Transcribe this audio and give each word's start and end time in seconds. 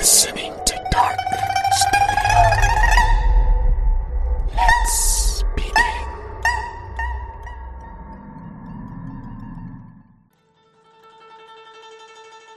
listening 0.00 0.54
to 0.64 0.82
Dark 0.90 1.18
Studio. 1.76 2.40
Let's 4.56 5.44
begin. 5.54 6.06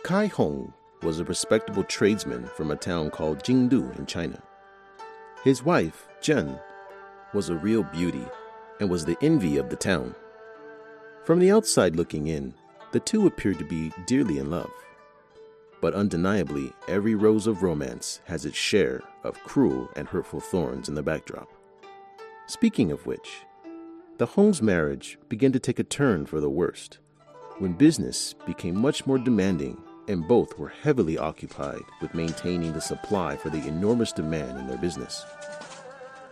Kai 0.06 0.28
Hong 0.28 0.74
was 1.02 1.20
a 1.20 1.26
respectable 1.26 1.84
tradesman 1.84 2.48
from 2.56 2.72
a 2.72 2.78
town 2.78 3.10
called 3.10 3.44
Jingdu 3.44 3.94
in 4.00 4.06
China. 4.06 4.42
His 5.44 5.64
wife, 5.64 6.08
Jen, 6.22 6.58
was 7.34 7.50
a 7.50 7.58
real 7.58 7.84
beauty 7.84 8.26
and 8.80 8.90
was 8.90 9.04
the 9.04 9.18
envy 9.22 9.58
of 9.58 9.70
the 9.70 9.76
town. 9.76 10.16
From 11.26 11.40
the 11.40 11.52
outside 11.52 11.98
looking 11.98 12.28
in, 12.28 12.54
the 12.94 13.02
two 13.02 13.28
appeared 13.28 13.60
to 13.60 13.66
be 13.66 13.92
dearly 14.06 14.38
in 14.38 14.50
love. 14.50 14.72
But 15.84 15.96
undeniably, 15.96 16.72
every 16.88 17.14
rose 17.14 17.46
of 17.46 17.62
romance 17.62 18.22
has 18.24 18.46
its 18.46 18.56
share 18.56 19.02
of 19.26 19.44
cruel 19.44 19.90
and 19.98 20.08
hurtful 20.08 20.40
thorns 20.40 20.88
in 20.88 20.96
the 20.96 21.04
backdrop. 21.04 21.50
Speaking 22.48 22.90
of 22.90 23.06
which, 23.06 23.42
the 24.18 24.26
Hong's 24.26 24.62
marriage 24.62 25.20
began 25.28 25.52
to 25.52 25.60
take 25.60 25.80
a 25.80 25.84
turn 25.84 26.26
for 26.26 26.40
the 26.40 26.50
worst 26.50 27.00
when 27.58 27.74
business 27.74 28.34
became 28.46 28.80
much 28.80 29.06
more 29.06 29.18
demanding 29.18 29.78
and 30.08 30.26
both 30.26 30.58
were 30.58 30.70
heavily 30.70 31.18
occupied 31.18 31.82
with 32.02 32.16
maintaining 32.16 32.72
the 32.72 32.80
supply 32.80 33.36
for 33.36 33.50
the 33.50 33.68
enormous 33.68 34.14
demand 34.14 34.58
in 34.58 34.68
their 34.68 34.78
business. 34.78 35.26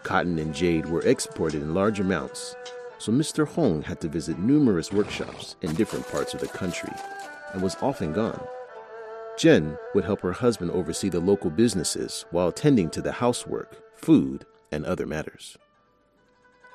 Cotton 0.04 0.40
and 0.40 0.56
jade 0.56 0.86
were 0.86 1.02
exported 1.02 1.62
in 1.62 1.74
large 1.74 2.00
amounts, 2.00 2.56
so 3.00 3.12
Mr. 3.12 3.46
Hong 3.46 3.82
had 3.82 4.00
to 4.00 4.08
visit 4.08 4.40
numerous 4.40 4.94
workshops 4.94 5.58
in 5.62 5.76
different 5.76 6.08
parts 6.08 6.34
of 6.34 6.40
the 6.40 6.48
country 6.48 6.94
and 7.52 7.62
was 7.62 7.76
often 7.82 8.14
gone. 8.14 8.42
Jen 9.42 9.76
would 9.96 10.06
help 10.06 10.22
her 10.22 10.34
husband 10.34 10.70
oversee 10.70 11.10
the 11.10 11.20
local 11.20 11.50
businesses 11.50 12.26
while 12.30 12.50
attending 12.50 12.92
to 12.92 13.02
the 13.02 13.12
housework, 13.12 13.76
food, 13.98 14.46
and 14.72 14.86
other 14.86 15.08
matters. 15.08 15.58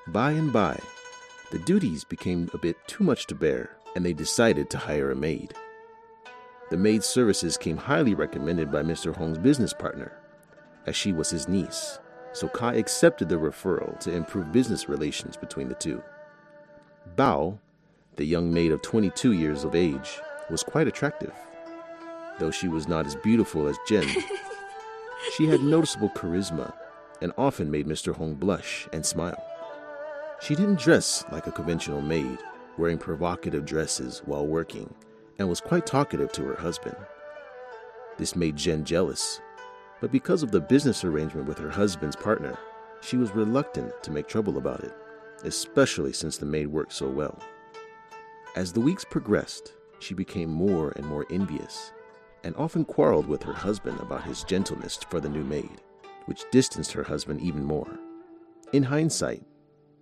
By 0.09 0.33
and 0.33 0.53
by, 0.53 0.77
the 1.53 1.61
duties 1.61 2.03
became 2.03 2.51
a 2.53 2.59
bit 2.59 2.75
too 2.89 3.05
much 3.05 3.29
to 3.29 3.37
bear, 3.37 3.77
and 3.95 4.05
they 4.05 4.13
decided 4.13 4.69
to 4.71 4.79
hire 4.79 5.13
a 5.13 5.15
maid. 5.15 5.55
The 6.71 6.77
maid's 6.77 7.07
services 7.07 7.57
came 7.57 7.77
highly 7.77 8.15
recommended 8.15 8.73
by 8.73 8.83
Mr. 8.83 9.15
Hong's 9.15 9.39
business 9.39 9.73
partner, 9.73 10.19
as 10.87 10.97
she 10.97 11.13
was 11.13 11.31
his 11.31 11.47
niece, 11.47 12.01
so 12.33 12.49
Kai 12.49 12.75
accepted 12.75 13.29
the 13.29 13.37
referral 13.37 13.97
to 14.01 14.13
improve 14.13 14.51
business 14.51 14.89
relations 14.89 15.37
between 15.37 15.69
the 15.69 15.77
two. 15.77 16.03
Bao, 17.15 17.61
the 18.17 18.27
young 18.27 18.53
maid 18.53 18.73
of 18.73 18.83
22 18.83 19.35
years 19.35 19.63
of 19.63 19.77
age, 19.77 20.19
was 20.51 20.65
quite 20.65 20.89
attractive. 20.89 21.33
Though 22.39 22.51
she 22.51 22.69
was 22.69 22.87
not 22.87 23.07
as 23.07 23.17
beautiful 23.17 23.67
as 23.67 23.79
Jen, 23.89 24.07
she 25.37 25.47
had 25.47 25.63
noticeable 25.63 26.11
charisma 26.11 26.75
and 27.23 27.33
often 27.39 27.71
made 27.71 27.87
Mr. 27.87 28.15
Hong 28.15 28.35
blush 28.35 28.89
and 28.93 29.05
smile. 29.05 29.43
She 30.41 30.55
didn't 30.55 30.79
dress 30.79 31.25
like 31.33 31.47
a 31.47 31.53
conventional 31.53 32.03
maid, 32.03 32.39
wearing 32.77 32.99
provocative 32.99 33.65
dresses 33.65 34.21
while 34.27 34.47
working, 34.47 34.93
and 35.39 35.49
was 35.49 35.61
quite 35.61 35.87
talkative 35.87 36.31
to 36.33 36.45
her 36.45 36.57
husband. 36.57 36.97
This 38.19 38.37
made 38.37 38.57
Jen 38.57 38.85
jealous, 38.85 39.41
but 40.01 40.13
because 40.13 40.43
of 40.43 40.51
the 40.51 40.61
business 40.61 41.05
arrangement 41.05 41.49
with 41.49 41.59
her 41.59 41.71
husband's 41.71 42.17
partner, 42.17 42.59
she 43.01 43.17
was 43.17 43.35
reluctant 43.35 44.03
to 44.03 44.11
make 44.11 44.29
trouble 44.29 44.59
about 44.59 44.85
it, 44.85 44.93
especially 45.45 46.13
since 46.13 46.37
the 46.37 46.47
maid 46.47 46.67
worked 46.67 46.93
so 46.93 47.09
well. 47.09 47.39
As 48.57 48.73
the 48.73 48.81
weeks 48.81 49.05
progressed, 49.05 49.73
she 50.01 50.13
became 50.13 50.51
more 50.51 50.93
and 50.97 51.07
more 51.07 51.27
envious 51.31 51.93
and 52.47 52.55
often 52.55 52.85
quarreled 52.85 53.27
with 53.27 53.43
her 53.43 53.53
husband 53.53 53.99
about 53.99 54.23
his 54.23 54.45
gentleness 54.45 55.01
for 55.11 55.19
the 55.19 55.29
new 55.29 55.43
maid, 55.43 55.83
which 56.27 56.45
distanced 56.53 56.93
her 56.93 57.03
husband 57.03 57.41
even 57.41 57.65
more. 57.65 57.99
In 58.73 58.85
hindsight, 58.85 59.43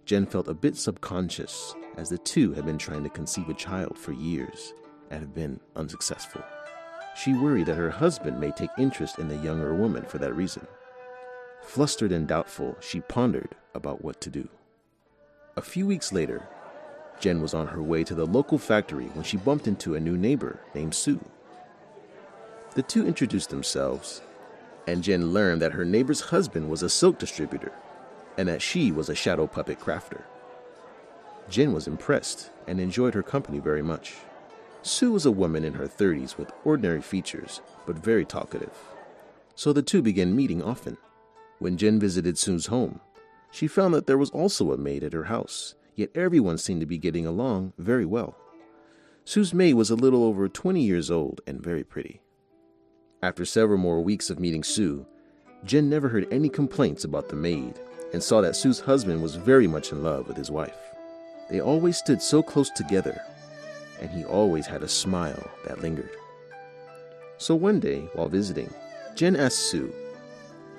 Jen 0.04 0.26
felt 0.26 0.48
a 0.48 0.52
bit 0.52 0.76
subconscious 0.76 1.74
as 1.96 2.10
the 2.10 2.18
two 2.18 2.52
had 2.52 2.66
been 2.66 2.76
trying 2.76 3.02
to 3.02 3.08
conceive 3.08 3.48
a 3.48 3.54
child 3.54 3.96
for 3.96 4.12
years 4.12 4.74
and 5.10 5.20
have 5.20 5.34
been 5.34 5.58
unsuccessful. 5.74 6.42
She 7.16 7.32
worried 7.32 7.64
that 7.64 7.78
her 7.78 7.88
husband 7.90 8.38
may 8.38 8.50
take 8.50 8.70
interest 8.76 9.18
in 9.18 9.28
the 9.28 9.36
younger 9.36 9.74
woman 9.74 10.04
for 10.04 10.18
that 10.18 10.36
reason. 10.36 10.66
Flustered 11.62 12.12
and 12.12 12.28
doubtful, 12.28 12.76
she 12.78 13.00
pondered 13.00 13.54
about 13.74 14.04
what 14.04 14.20
to 14.20 14.28
do. 14.28 14.46
A 15.56 15.62
few 15.62 15.86
weeks 15.86 16.12
later, 16.12 16.46
Jen 17.20 17.40
was 17.40 17.54
on 17.54 17.68
her 17.68 17.82
way 17.82 18.04
to 18.04 18.14
the 18.14 18.26
local 18.26 18.58
factory 18.58 19.06
when 19.14 19.24
she 19.24 19.38
bumped 19.38 19.66
into 19.66 19.94
a 19.94 20.00
new 20.00 20.18
neighbor 20.18 20.60
named 20.74 20.94
Sue. 20.94 21.24
The 22.74 22.82
two 22.82 23.06
introduced 23.06 23.50
themselves, 23.50 24.20
and 24.86 25.02
Jen 25.02 25.32
learned 25.32 25.62
that 25.62 25.72
her 25.72 25.84
neighbor's 25.84 26.20
husband 26.20 26.68
was 26.68 26.82
a 26.82 26.88
silk 26.90 27.18
distributor 27.18 27.72
and 28.36 28.48
that 28.48 28.62
she 28.62 28.90
was 28.90 29.08
a 29.08 29.14
shadow 29.14 29.46
puppet 29.46 29.78
crafter. 29.78 30.22
Jen 31.48 31.72
was 31.72 31.86
impressed 31.86 32.50
and 32.66 32.80
enjoyed 32.80 33.14
her 33.14 33.22
company 33.22 33.60
very 33.60 33.82
much. 33.82 34.14
Sue 34.82 35.12
was 35.12 35.24
a 35.24 35.30
woman 35.30 35.64
in 35.64 35.74
her 35.74 35.86
30s 35.86 36.36
with 36.36 36.52
ordinary 36.64 37.00
features, 37.00 37.60
but 37.86 37.96
very 37.96 38.24
talkative. 38.24 38.76
So 39.54 39.72
the 39.72 39.82
two 39.82 40.02
began 40.02 40.34
meeting 40.34 40.62
often. 40.62 40.96
When 41.60 41.76
Jen 41.76 42.00
visited 42.00 42.36
Sue's 42.36 42.66
home, 42.66 43.00
she 43.52 43.68
found 43.68 43.94
that 43.94 44.08
there 44.08 44.18
was 44.18 44.30
also 44.30 44.72
a 44.72 44.76
maid 44.76 45.04
at 45.04 45.12
her 45.12 45.24
house, 45.24 45.76
yet 45.94 46.10
everyone 46.16 46.58
seemed 46.58 46.80
to 46.80 46.86
be 46.86 46.98
getting 46.98 47.24
along 47.24 47.72
very 47.78 48.04
well. 48.04 48.36
Sue's 49.24 49.54
maid 49.54 49.74
was 49.74 49.90
a 49.90 49.94
little 49.94 50.24
over 50.24 50.48
20 50.48 50.82
years 50.82 51.08
old 51.08 51.40
and 51.46 51.62
very 51.62 51.84
pretty. 51.84 52.20
After 53.24 53.46
several 53.46 53.78
more 53.78 54.02
weeks 54.02 54.28
of 54.28 54.38
meeting 54.38 54.62
Sue, 54.62 55.06
Jen 55.64 55.88
never 55.88 56.10
heard 56.10 56.28
any 56.30 56.50
complaints 56.50 57.04
about 57.04 57.30
the 57.30 57.36
maid 57.36 57.72
and 58.12 58.22
saw 58.22 58.42
that 58.42 58.54
Sue's 58.54 58.80
husband 58.80 59.22
was 59.22 59.34
very 59.34 59.66
much 59.66 59.92
in 59.92 60.02
love 60.02 60.28
with 60.28 60.36
his 60.36 60.50
wife. 60.50 60.76
They 61.48 61.58
always 61.58 61.96
stood 61.96 62.20
so 62.20 62.42
close 62.42 62.68
together, 62.68 63.18
and 63.98 64.10
he 64.10 64.26
always 64.26 64.66
had 64.66 64.82
a 64.82 64.88
smile 64.88 65.50
that 65.64 65.80
lingered. 65.80 66.10
So 67.38 67.54
one 67.54 67.80
day, 67.80 68.00
while 68.12 68.28
visiting, 68.28 68.70
Jen 69.14 69.36
asked 69.36 69.70
Sue, 69.70 69.90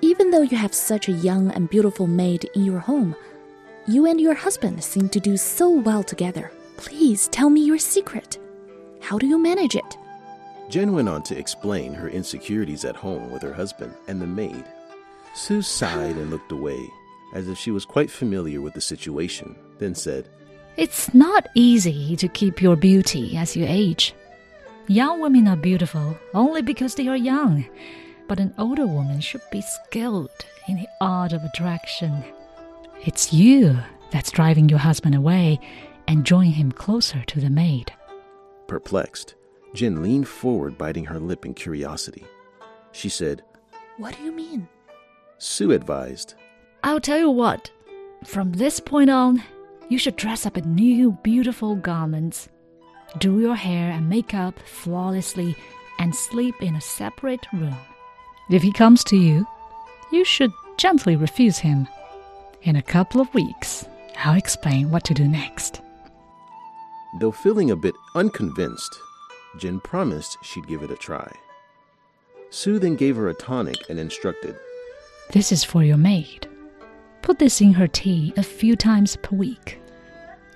Even 0.00 0.30
though 0.30 0.42
you 0.42 0.56
have 0.56 0.72
such 0.72 1.08
a 1.08 1.18
young 1.28 1.50
and 1.50 1.68
beautiful 1.68 2.06
maid 2.06 2.48
in 2.54 2.64
your 2.64 2.78
home, 2.78 3.16
you 3.88 4.06
and 4.06 4.20
your 4.20 4.34
husband 4.34 4.84
seem 4.84 5.08
to 5.08 5.18
do 5.18 5.36
so 5.36 5.68
well 5.68 6.04
together. 6.04 6.52
Please 6.76 7.26
tell 7.26 7.50
me 7.50 7.64
your 7.64 7.78
secret. 7.78 8.38
How 9.00 9.18
do 9.18 9.26
you 9.26 9.36
manage 9.36 9.74
it? 9.74 9.98
Jen 10.68 10.92
went 10.92 11.08
on 11.08 11.22
to 11.24 11.38
explain 11.38 11.94
her 11.94 12.08
insecurities 12.08 12.84
at 12.84 12.96
home 12.96 13.30
with 13.30 13.42
her 13.42 13.52
husband 13.52 13.94
and 14.08 14.20
the 14.20 14.26
maid. 14.26 14.64
Sue 15.34 15.62
sighed 15.62 16.16
and 16.16 16.30
looked 16.30 16.50
away, 16.50 16.90
as 17.34 17.48
if 17.48 17.58
she 17.58 17.70
was 17.70 17.84
quite 17.84 18.10
familiar 18.10 18.60
with 18.60 18.74
the 18.74 18.80
situation, 18.80 19.54
then 19.78 19.94
said, 19.94 20.28
It's 20.76 21.12
not 21.14 21.48
easy 21.54 22.16
to 22.16 22.28
keep 22.28 22.60
your 22.60 22.74
beauty 22.74 23.36
as 23.36 23.56
you 23.56 23.64
age. 23.68 24.14
Young 24.88 25.20
women 25.20 25.46
are 25.48 25.56
beautiful 25.56 26.16
only 26.32 26.62
because 26.62 26.94
they 26.94 27.08
are 27.08 27.16
young, 27.16 27.66
but 28.28 28.40
an 28.40 28.54
older 28.58 28.86
woman 28.86 29.20
should 29.20 29.42
be 29.50 29.60
skilled 29.60 30.30
in 30.68 30.76
the 30.76 30.88
art 31.00 31.32
of 31.32 31.44
attraction. 31.44 32.24
It's 33.04 33.32
you 33.32 33.78
that's 34.10 34.30
driving 34.30 34.68
your 34.68 34.78
husband 34.78 35.14
away 35.14 35.60
and 36.08 36.24
drawing 36.24 36.52
him 36.52 36.72
closer 36.72 37.22
to 37.26 37.40
the 37.40 37.50
maid. 37.50 37.92
Perplexed, 38.68 39.34
Jen 39.74 40.02
leaned 40.02 40.28
forward, 40.28 40.78
biting 40.78 41.04
her 41.04 41.18
lip 41.18 41.44
in 41.44 41.54
curiosity. 41.54 42.24
She 42.92 43.08
said, 43.08 43.42
What 43.98 44.16
do 44.16 44.24
you 44.24 44.32
mean? 44.32 44.68
Sue 45.38 45.72
advised, 45.72 46.34
I'll 46.82 47.00
tell 47.00 47.18
you 47.18 47.30
what, 47.30 47.70
from 48.24 48.52
this 48.52 48.80
point 48.80 49.10
on, 49.10 49.42
you 49.88 49.98
should 49.98 50.16
dress 50.16 50.46
up 50.46 50.56
in 50.56 50.74
new, 50.74 51.12
beautiful 51.22 51.76
garments, 51.76 52.48
do 53.18 53.40
your 53.40 53.54
hair 53.54 53.90
and 53.90 54.08
makeup 54.08 54.58
flawlessly, 54.60 55.56
and 55.98 56.14
sleep 56.14 56.54
in 56.60 56.76
a 56.76 56.80
separate 56.80 57.46
room. 57.52 57.76
If 58.50 58.62
he 58.62 58.72
comes 58.72 59.02
to 59.04 59.16
you, 59.16 59.46
you 60.12 60.24
should 60.24 60.52
gently 60.76 61.16
refuse 61.16 61.58
him. 61.58 61.88
In 62.62 62.76
a 62.76 62.82
couple 62.82 63.20
of 63.20 63.32
weeks, 63.34 63.86
I'll 64.18 64.36
explain 64.36 64.90
what 64.90 65.04
to 65.04 65.14
do 65.14 65.26
next. 65.26 65.80
Though 67.20 67.32
feeling 67.32 67.70
a 67.70 67.76
bit 67.76 67.94
unconvinced, 68.14 69.00
Jen 69.58 69.80
promised 69.80 70.38
she'd 70.42 70.66
give 70.66 70.82
it 70.82 70.90
a 70.90 70.96
try. 70.96 71.30
Sue 72.50 72.78
then 72.78 72.96
gave 72.96 73.16
her 73.16 73.28
a 73.28 73.34
tonic 73.34 73.76
and 73.88 73.98
instructed, 73.98 74.56
This 75.32 75.52
is 75.52 75.64
for 75.64 75.82
your 75.82 75.96
maid. 75.96 76.48
Put 77.22 77.38
this 77.38 77.60
in 77.60 77.72
her 77.72 77.88
tea 77.88 78.32
a 78.36 78.42
few 78.42 78.76
times 78.76 79.16
per 79.16 79.36
week. 79.36 79.80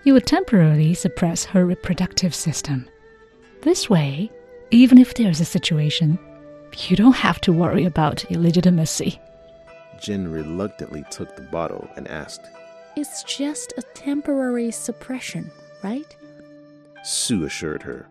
You 0.04 0.14
will 0.14 0.20
temporarily 0.20 0.94
suppress 0.94 1.44
her 1.46 1.66
reproductive 1.66 2.34
system. 2.34 2.88
This 3.62 3.90
way, 3.90 4.30
even 4.70 4.98
if 4.98 5.14
there's 5.14 5.40
a 5.40 5.44
situation, 5.44 6.18
you 6.78 6.96
don't 6.96 7.16
have 7.16 7.40
to 7.42 7.52
worry 7.52 7.84
about 7.84 8.24
illegitimacy. 8.30 9.20
Jen 10.00 10.30
reluctantly 10.30 11.04
took 11.10 11.36
the 11.36 11.42
bottle 11.42 11.88
and 11.96 12.08
asked, 12.08 12.46
It's 12.96 13.22
just 13.24 13.74
a 13.76 13.82
temporary 13.94 14.70
suppression, 14.70 15.50
right? 15.82 16.16
Sue 17.02 17.44
assured 17.44 17.82
her. 17.82 18.06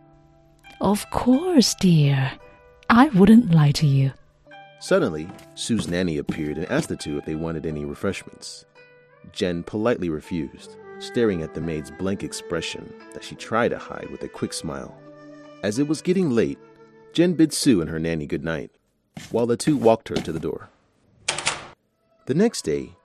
Of 0.82 1.10
course, 1.10 1.76
dear. 1.76 2.32
I 2.90 3.10
wouldn't 3.10 3.52
lie 3.52 3.72
to 3.72 3.86
you. 3.86 4.14
Suddenly, 4.80 5.28
Sue's 5.56 5.90
nanny 5.90 6.18
appeared 6.18 6.58
and 6.58 6.72
asked 6.72 6.88
the 6.88 6.96
two 6.96 7.18
if 7.18 7.26
they 7.26 7.36
wanted 7.36 7.66
any 7.66 7.84
refreshments. 7.84 8.66
Jen 9.34 9.62
politely 9.64 10.10
refused, 10.10 10.78
staring 11.00 11.44
at 11.44 11.54
the 11.54 11.62
maid's 11.62 11.92
blank 11.92 12.24
expression 12.24 12.94
that 13.14 13.24
she 13.24 13.36
tried 13.36 13.70
to 13.70 13.78
hide 13.78 14.10
with 14.10 14.24
a 14.24 14.30
quick 14.30 14.54
smile. 14.54 14.98
As 15.64 15.80
it 15.80 15.88
was 15.88 16.02
getting 16.02 16.30
late, 16.30 16.58
Jen 17.12 17.34
bid 17.34 17.52
Sue 17.52 17.82
and 17.82 17.90
her 17.90 18.00
nanny 18.00 18.26
good 18.26 18.46
night, 18.46 18.72
while 19.32 19.46
the 19.46 19.58
two 19.58 19.76
walked 19.76 20.08
her 20.08 20.16
to 20.16 20.32
the 20.32 20.40
door. 20.40 20.70
The 22.26 22.34
next 22.34 22.62
day, 22.62 22.96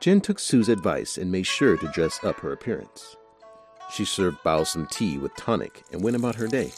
Jen 0.00 0.20
took 0.20 0.40
Sue's 0.40 0.68
advice 0.68 1.16
and 1.16 1.30
made 1.30 1.46
sure 1.46 1.76
to 1.76 1.92
dress 1.92 2.24
up 2.24 2.40
her 2.40 2.52
appearance. 2.52 3.16
She 3.92 4.04
served 4.04 4.38
Bao 4.38 4.66
some 4.66 4.86
tea 4.86 5.18
with 5.18 5.34
tonic 5.36 5.82
and 5.92 6.02
went 6.02 6.16
about 6.16 6.34
her 6.36 6.48
day. 6.48 6.72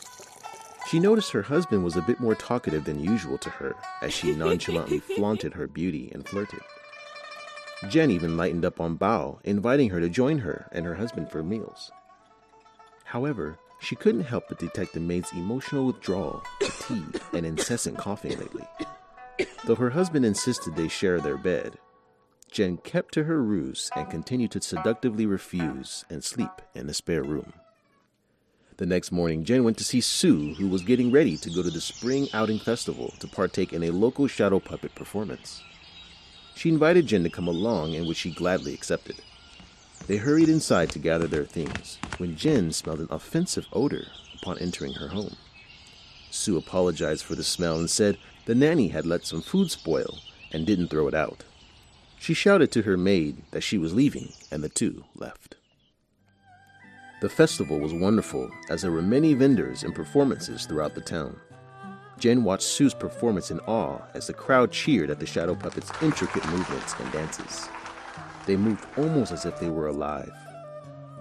She 0.89 1.01
noticed 1.01 1.33
her 1.33 1.43
husband 1.43 1.85
was 1.85 1.97
a 1.97 2.03
bit 2.03 2.21
more 2.21 2.35
talkative 2.35 2.85
than 2.85 3.03
usual 3.03 3.39
to 3.39 3.51
her 3.51 3.75
as 4.03 4.13
she 4.13 4.33
nonchalantly 4.37 5.01
flaunted 5.01 5.55
her 5.55 5.67
beauty 5.67 6.11
and 6.13 6.27
flirted. 6.27 6.61
Jen 7.89 8.11
even 8.11 8.37
lightened 8.37 8.65
up 8.65 8.81
on 8.81 8.99
Bao, 8.99 9.39
inviting 9.45 9.91
her 9.91 10.01
to 10.01 10.09
join 10.09 10.39
her 10.39 10.69
and 10.73 10.85
her 10.87 10.95
husband 10.95 11.31
for 11.31 11.43
meals. 11.43 11.91
However, 13.05 13.59
she 13.81 13.97
couldn't 13.97 14.23
help 14.23 14.45
but 14.49 14.61
detect 14.61 14.93
the 14.93 15.01
maid's 15.01 15.33
emotional 15.33 15.87
withdrawal, 15.87 16.43
fatigue, 16.61 17.21
and 17.33 17.45
incessant 17.45 17.99
coughing 17.99 18.39
lately. 18.39 18.65
Though 19.65 19.75
her 19.75 19.91
husband 19.91 20.25
insisted 20.25 20.77
they 20.77 20.89
share 20.89 21.21
their 21.21 21.37
bed, 21.37 21.79
Jen 22.51 22.77
kept 22.77 23.15
to 23.15 23.25
her 23.25 23.43
ruse 23.43 23.91
and 23.97 24.11
continued 24.11 24.53
to 24.53 24.61
seductively 24.61 25.27
refuse 25.27 26.05
and 26.09 26.23
sleep 26.23 26.51
in 26.75 26.87
the 26.87 26.95
spare 26.95 27.23
room. 27.23 27.55
The 28.83 28.87
next 28.87 29.13
morning, 29.13 29.45
Jen 29.45 29.63
went 29.63 29.79
to 29.79 29.85
see 29.85 30.01
Sue, 30.01 30.55
who 30.55 30.67
was 30.67 30.83
getting 30.83 31.13
ready 31.13 31.37
to 31.37 31.51
go 31.51 31.63
to 31.63 31.71
the 31.71 31.81
Spring 31.81 32.27
Outing 32.35 32.59
Festival 32.59 33.15
to 33.21 33.29
partake 33.29 33.73
in 33.73 33.85
a 33.85 33.93
local 33.93 34.27
shadow 34.27 34.59
puppet 34.59 34.93
performance. 34.97 35.63
She 36.57 36.69
invited 36.69 37.07
Jen 37.07 37.23
to 37.23 37.31
come 37.31 37.47
along, 37.47 37.95
and 37.95 38.09
which 38.09 38.17
she 38.17 38.33
gladly 38.33 38.75
accepted. 38.75 39.23
They 40.09 40.17
hurried 40.17 40.49
inside 40.49 40.91
to 40.91 40.99
gather 40.99 41.29
their 41.29 41.45
things 41.45 41.99
when 42.19 42.35
Jen 42.35 42.73
smelled 42.73 42.99
an 42.99 43.07
offensive 43.09 43.69
odor 43.73 44.09
upon 44.43 44.59
entering 44.59 44.95
her 44.95 45.11
home. 45.11 45.37
Sue 46.33 46.57
apologized 46.57 47.25
for 47.25 47.37
the 47.37 47.45
smell 47.45 47.79
and 47.79 47.89
said 47.89 48.19
the 48.47 48.55
nanny 48.57 48.89
had 48.89 49.07
let 49.07 49.25
some 49.25 49.43
food 49.43 49.71
spoil 49.71 50.19
and 50.51 50.67
didn't 50.67 50.89
throw 50.89 51.07
it 51.07 51.15
out. 51.15 51.45
She 52.19 52.35
shouted 52.35 52.73
to 52.73 52.83
her 52.83 52.97
maid 52.97 53.45
that 53.53 53.63
she 53.63 53.79
was 53.79 53.95
leaving, 53.95 54.33
and 54.51 54.65
the 54.65 54.69
two 54.69 55.05
left. 55.15 55.55
The 57.23 57.29
festival 57.29 57.79
was 57.79 57.95
wonderful 57.95 58.51
as 58.69 58.83
there 58.83 58.91
were 58.91 59.01
many 59.01 59.33
vendors 59.33 59.85
and 59.85 59.95
performances 59.95 60.67
throughout 60.67 60.97
the 60.97 61.01
town. 61.01 61.39
Jen 62.19 62.43
watched 62.43 62.65
Sue's 62.65 62.95
performance 62.95 63.53
in 63.53 63.61
awe 63.61 64.01
as 64.13 64.27
the 64.27 64.33
crowd 64.33 64.73
cheered 64.73 65.09
at 65.09 65.21
the 65.21 65.27
shadow 65.27 65.55
puppet's 65.55 65.93
intricate 66.03 66.45
movements 66.49 66.97
and 66.99 67.13
dances. 67.13 67.69
They 68.45 68.57
moved 68.57 68.89
almost 68.99 69.31
as 69.31 69.47
if 69.47 69.57
they 69.61 69.71
were 69.71 69.87
alive. 69.87 70.33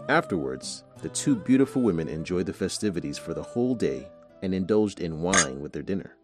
Afterwards, 0.10 0.86
the 1.04 1.10
two 1.10 1.36
beautiful 1.36 1.84
women 1.84 2.10
enjoyed 2.10 2.48
the 2.48 2.54
festivities 2.54 3.20
for 3.20 3.36
the 3.36 3.44
whole 3.44 3.76
day 3.76 4.08
and 4.42 4.56
indulged 4.56 5.02
in 5.02 5.22
wine 5.22 5.62
with 5.62 5.72
their 5.72 5.84
dinner. 5.84 6.18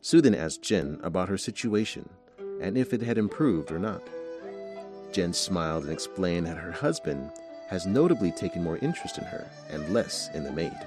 Sue 0.00 0.22
then 0.22 0.34
asked 0.34 0.62
Jen 0.62 0.98
about 1.02 1.28
her 1.28 1.36
situation 1.36 2.08
and 2.62 2.78
if 2.78 2.94
it 2.94 3.02
had 3.02 3.18
improved 3.18 3.70
or 3.70 3.78
not. 3.78 4.00
Jen 5.12 5.34
smiled 5.34 5.84
and 5.84 5.92
explained 5.92 6.46
that 6.46 6.56
her 6.56 6.72
husband 6.72 7.30
has 7.68 7.86
notably 7.86 8.32
taken 8.32 8.62
more 8.62 8.78
interest 8.78 9.18
in 9.18 9.24
her 9.24 9.48
and 9.70 9.92
less 9.92 10.28
in 10.34 10.42
the 10.42 10.52
maid. 10.52 10.78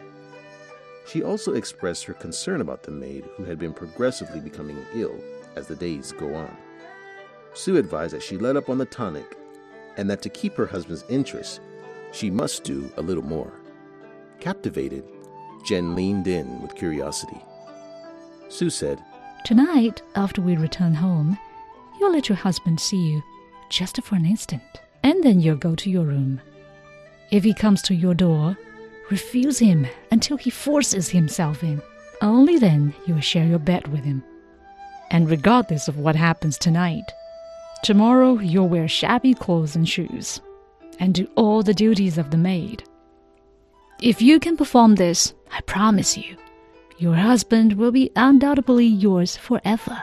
She 1.08 1.24
also 1.24 1.54
expressed 1.54 2.06
her 2.06 2.14
concern 2.14 2.62
about 2.62 2.84
the 2.84 2.92
maid 2.92 3.26
who 3.36 3.44
had 3.44 3.60
been 3.60 3.74
progressively 3.74 4.40
becoming 4.40 4.84
ill 4.94 5.20
as 5.56 5.68
the 5.68 5.76
days 5.76 6.12
go 6.12 6.34
on. 6.36 6.56
Sue 7.54 7.78
advised 7.78 8.14
that 8.14 8.24
she 8.24 8.38
let 8.38 8.56
up 8.56 8.70
on 8.70 8.78
the 8.78 8.86
tonic 8.86 9.38
and 9.98 10.10
that 10.10 10.22
to 10.22 10.30
keep 10.30 10.56
her 10.56 10.66
husband's 10.66 11.04
interest, 11.10 11.60
she 12.12 12.32
must 12.32 12.64
do 12.64 12.92
a 12.98 13.02
little 13.02 13.24
more. 13.24 13.52
Captivated, 14.40 15.04
Jen 15.66 15.96
leaned 15.96 16.28
in 16.28 16.62
with 16.62 16.76
curiosity. 16.76 17.42
Sue 18.50 18.70
said, 18.70 19.04
Tonight, 19.46 20.02
after 20.16 20.42
we 20.42 20.56
return 20.56 20.94
home, 20.94 21.38
you'll 22.00 22.14
let 22.14 22.30
your 22.30 22.38
husband 22.38 22.80
see 22.80 22.98
you 22.98 23.22
just 23.70 24.02
for 24.04 24.16
an 24.16 24.26
instant, 24.26 24.62
and 25.04 25.24
then 25.24 25.40
you'll 25.40 25.56
go 25.56 25.76
to 25.76 25.90
your 25.90 26.06
room. 26.06 26.42
If 27.32 27.44
he 27.44 27.54
comes 27.54 27.82
to 27.84 27.96
your 27.96 28.14
door, 28.14 28.58
Refuse 29.12 29.60
him 29.60 29.88
until 30.10 30.38
he 30.38 30.50
forces 30.50 31.10
himself 31.10 31.64
in. 31.64 31.82
Only 32.22 32.58
then 32.58 32.94
you 33.06 33.16
will 33.16 33.22
share 33.22 33.46
your 33.46 33.60
bed 33.60 33.90
with 33.90 34.06
him. 34.06 34.24
And 35.10 35.30
regardless 35.30 35.90
of 35.90 35.98
what 35.98 36.16
happens 36.16 36.58
tonight, 36.58 37.04
tomorrow 37.84 38.40
you'll 38.40 38.70
wear 38.70 38.88
shabby 38.88 39.34
clothes 39.34 39.76
and 39.76 39.88
shoes 39.88 40.40
and 40.98 41.14
do 41.14 41.28
all 41.36 41.62
the 41.62 41.74
duties 41.74 42.18
of 42.18 42.32
the 42.32 42.38
maid. 42.38 42.86
If 44.02 44.22
you 44.22 44.40
can 44.40 44.56
perform 44.56 44.96
this, 44.96 45.34
I 45.52 45.60
promise 45.62 46.18
you, 46.18 46.38
your 46.98 47.16
husband 47.16 47.74
will 47.74 47.92
be 47.92 48.12
undoubtedly 48.16 48.86
yours 48.86 49.36
forever. 49.36 50.02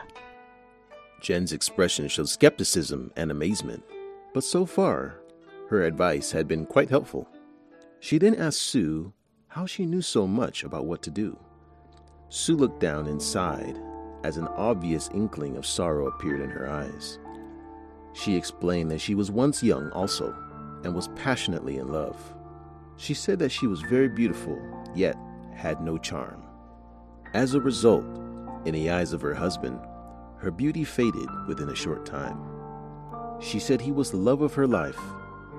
Jen's 1.23 1.55
expression 1.55 2.09
showed 2.09 2.29
skepticism 2.29 3.11
and 3.17 3.31
amazement, 3.31 3.83
but 4.35 4.45
so 4.45 4.67
far, 4.67 5.15
her 5.69 5.83
advice 5.83 6.33
had 6.33 6.49
been 6.49 6.65
quite 6.65 6.89
helpful. 6.89 7.29
She 8.01 8.19
then 8.19 8.35
asked 8.35 8.63
Sue 8.63 9.13
how 9.49 9.67
she 9.67 9.85
knew 9.85 10.01
so 10.01 10.27
much 10.27 10.65
about 10.65 10.87
what 10.87 11.03
to 11.03 11.11
do. 11.11 11.39
Sue 12.31 12.57
looked 12.57 12.81
down 12.81 13.07
and 13.07 13.21
sighed 13.21 13.79
as 14.25 14.37
an 14.37 14.49
obvious 14.49 15.11
inkling 15.13 15.57
of 15.57 15.67
sorrow 15.67 16.07
appeared 16.07 16.41
in 16.41 16.51
her 16.51 16.69
eyes. 16.69 17.19
She 18.15 18.35
explained 18.35 18.91
that 18.91 19.01
she 19.01 19.15
was 19.15 19.31
once 19.31 19.63
young 19.63 19.91
also 19.91 20.35
and 20.85 20.95
was 20.95 21.09
passionately 21.17 21.77
in 21.77 21.93
love. 21.93 22.17
She 22.97 23.15
said 23.15 23.39
that 23.41 23.53
she 23.53 23.67
was 23.67 23.83
very 23.83 24.09
beautiful, 24.09 24.59
yet 24.95 25.17
had 25.55 25.83
no 25.83 25.99
charm. 25.99 26.43
As 27.35 27.55
a 27.55 27.61
result, 27.61 28.05
in 28.65 28.73
the 28.73 28.91
eyes 28.91 29.13
of 29.13 29.21
her 29.21 29.35
husband, 29.35 29.79
her 30.39 30.51
beauty 30.51 30.85
faded 30.85 31.29
within 31.47 31.69
a 31.69 31.77
short 31.77 32.07
time. 32.07 32.41
She 33.41 33.59
said 33.59 33.81
he 33.81 33.93
was 33.93 34.11
the 34.11 34.17
love 34.17 34.41
of 34.41 34.55
her 34.55 34.67
life 34.67 34.99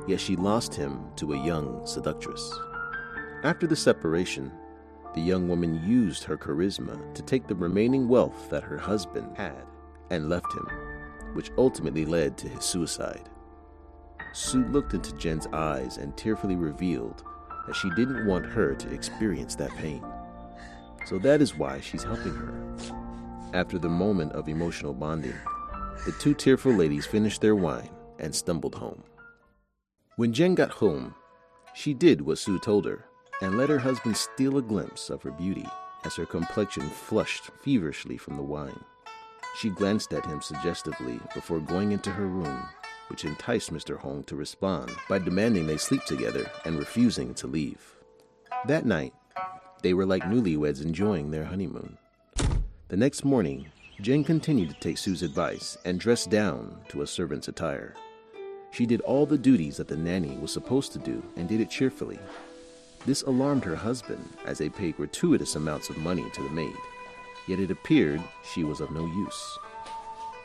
yet 0.09 0.19
she 0.19 0.35
lost 0.35 0.73
him 0.73 1.05
to 1.15 1.33
a 1.33 1.45
young 1.45 1.85
seductress. 1.85 2.51
After 3.43 3.67
the 3.67 3.75
separation, 3.75 4.51
the 5.13 5.21
young 5.21 5.47
woman 5.47 5.81
used 5.85 6.23
her 6.23 6.35
charisma 6.35 7.13
to 7.13 7.21
take 7.21 7.47
the 7.47 7.55
remaining 7.55 8.07
wealth 8.07 8.49
that 8.49 8.63
her 8.63 8.77
husband 8.77 9.37
had 9.37 9.63
and 10.09 10.27
left 10.27 10.51
him, 10.53 10.67
which 11.33 11.51
ultimately 11.57 12.05
led 12.05 12.37
to 12.37 12.49
his 12.49 12.65
suicide. 12.65 13.29
Sue 14.33 14.65
looked 14.65 14.95
into 14.95 15.15
Jen's 15.15 15.47
eyes 15.53 15.97
and 15.97 16.17
tearfully 16.17 16.55
revealed 16.55 17.23
that 17.67 17.75
she 17.75 17.89
didn't 17.91 18.25
want 18.25 18.45
her 18.47 18.73
to 18.73 18.91
experience 18.91 19.55
that 19.55 19.75
pain. 19.77 20.03
So 21.05 21.19
that 21.19 21.39
is 21.39 21.55
why 21.55 21.81
she's 21.81 22.03
helping 22.03 22.33
her. 22.33 22.53
After 23.53 23.77
the 23.77 23.89
moment 23.89 24.33
of 24.33 24.49
emotional 24.49 24.93
bonding, 24.93 25.37
the 26.05 26.11
two 26.13 26.33
tearful 26.33 26.73
ladies 26.73 27.05
finished 27.05 27.41
their 27.41 27.55
wine 27.55 27.89
and 28.17 28.33
stumbled 28.33 28.75
home. 28.75 29.03
When 30.19 30.33
Jen 30.33 30.53
got 30.53 30.71
home, 30.71 31.15
she 31.73 31.93
did 31.93 32.19
what 32.19 32.39
Sue 32.39 32.59
told 32.59 32.83
her 32.83 33.05
and 33.41 33.57
let 33.57 33.69
her 33.69 33.79
husband 33.79 34.17
steal 34.17 34.57
a 34.57 34.61
glimpse 34.61 35.09
of 35.09 35.23
her 35.23 35.31
beauty 35.31 35.65
as 36.03 36.17
her 36.17 36.25
complexion 36.25 36.89
flushed 36.89 37.45
feverishly 37.63 38.17
from 38.17 38.35
the 38.35 38.43
wine. 38.43 38.83
She 39.55 39.69
glanced 39.69 40.11
at 40.11 40.25
him 40.25 40.41
suggestively 40.41 41.21
before 41.33 41.61
going 41.61 41.93
into 41.93 42.11
her 42.11 42.27
room, 42.27 42.67
which 43.07 43.23
enticed 43.23 43.71
Mr. 43.71 43.97
Hong 43.97 44.23
to 44.23 44.35
respond 44.35 44.91
by 45.07 45.19
demanding 45.19 45.67
they 45.67 45.77
sleep 45.77 46.03
together 46.03 46.51
and 46.65 46.77
refusing 46.77 47.33
to 47.35 47.47
leave. 47.47 47.95
That 48.67 48.85
night, 48.85 49.13
they 49.83 49.93
were 49.93 50.05
like 50.05 50.23
newlyweds 50.23 50.83
enjoying 50.83 51.31
their 51.31 51.45
honeymoon. 51.45 51.97
The 52.89 52.97
next 52.97 53.23
morning, 53.23 53.71
Jen 54.01 54.25
continued 54.25 54.71
to 54.71 54.79
take 54.81 54.97
Sue's 54.97 55.23
advice 55.23 55.77
and 55.85 55.97
dressed 55.97 56.29
down 56.29 56.81
to 56.89 57.03
a 57.03 57.07
servant's 57.07 57.47
attire. 57.47 57.95
She 58.71 58.85
did 58.85 59.01
all 59.01 59.25
the 59.25 59.37
duties 59.37 59.77
that 59.77 59.87
the 59.87 59.97
nanny 59.97 60.37
was 60.37 60.51
supposed 60.51 60.93
to 60.93 60.99
do 60.99 61.23
and 61.35 61.49
did 61.49 61.59
it 61.59 61.69
cheerfully. 61.69 62.19
This 63.05 63.23
alarmed 63.23 63.63
her 63.63 63.75
husband, 63.75 64.27
as 64.45 64.57
they 64.57 64.69
paid 64.69 64.97
gratuitous 64.97 65.55
amounts 65.55 65.89
of 65.89 65.97
money 65.97 66.29
to 66.33 66.43
the 66.43 66.49
maid. 66.49 66.75
Yet 67.47 67.59
it 67.59 67.71
appeared 67.71 68.21
she 68.53 68.63
was 68.63 68.81
of 68.81 68.91
no 68.91 69.05
use. 69.05 69.57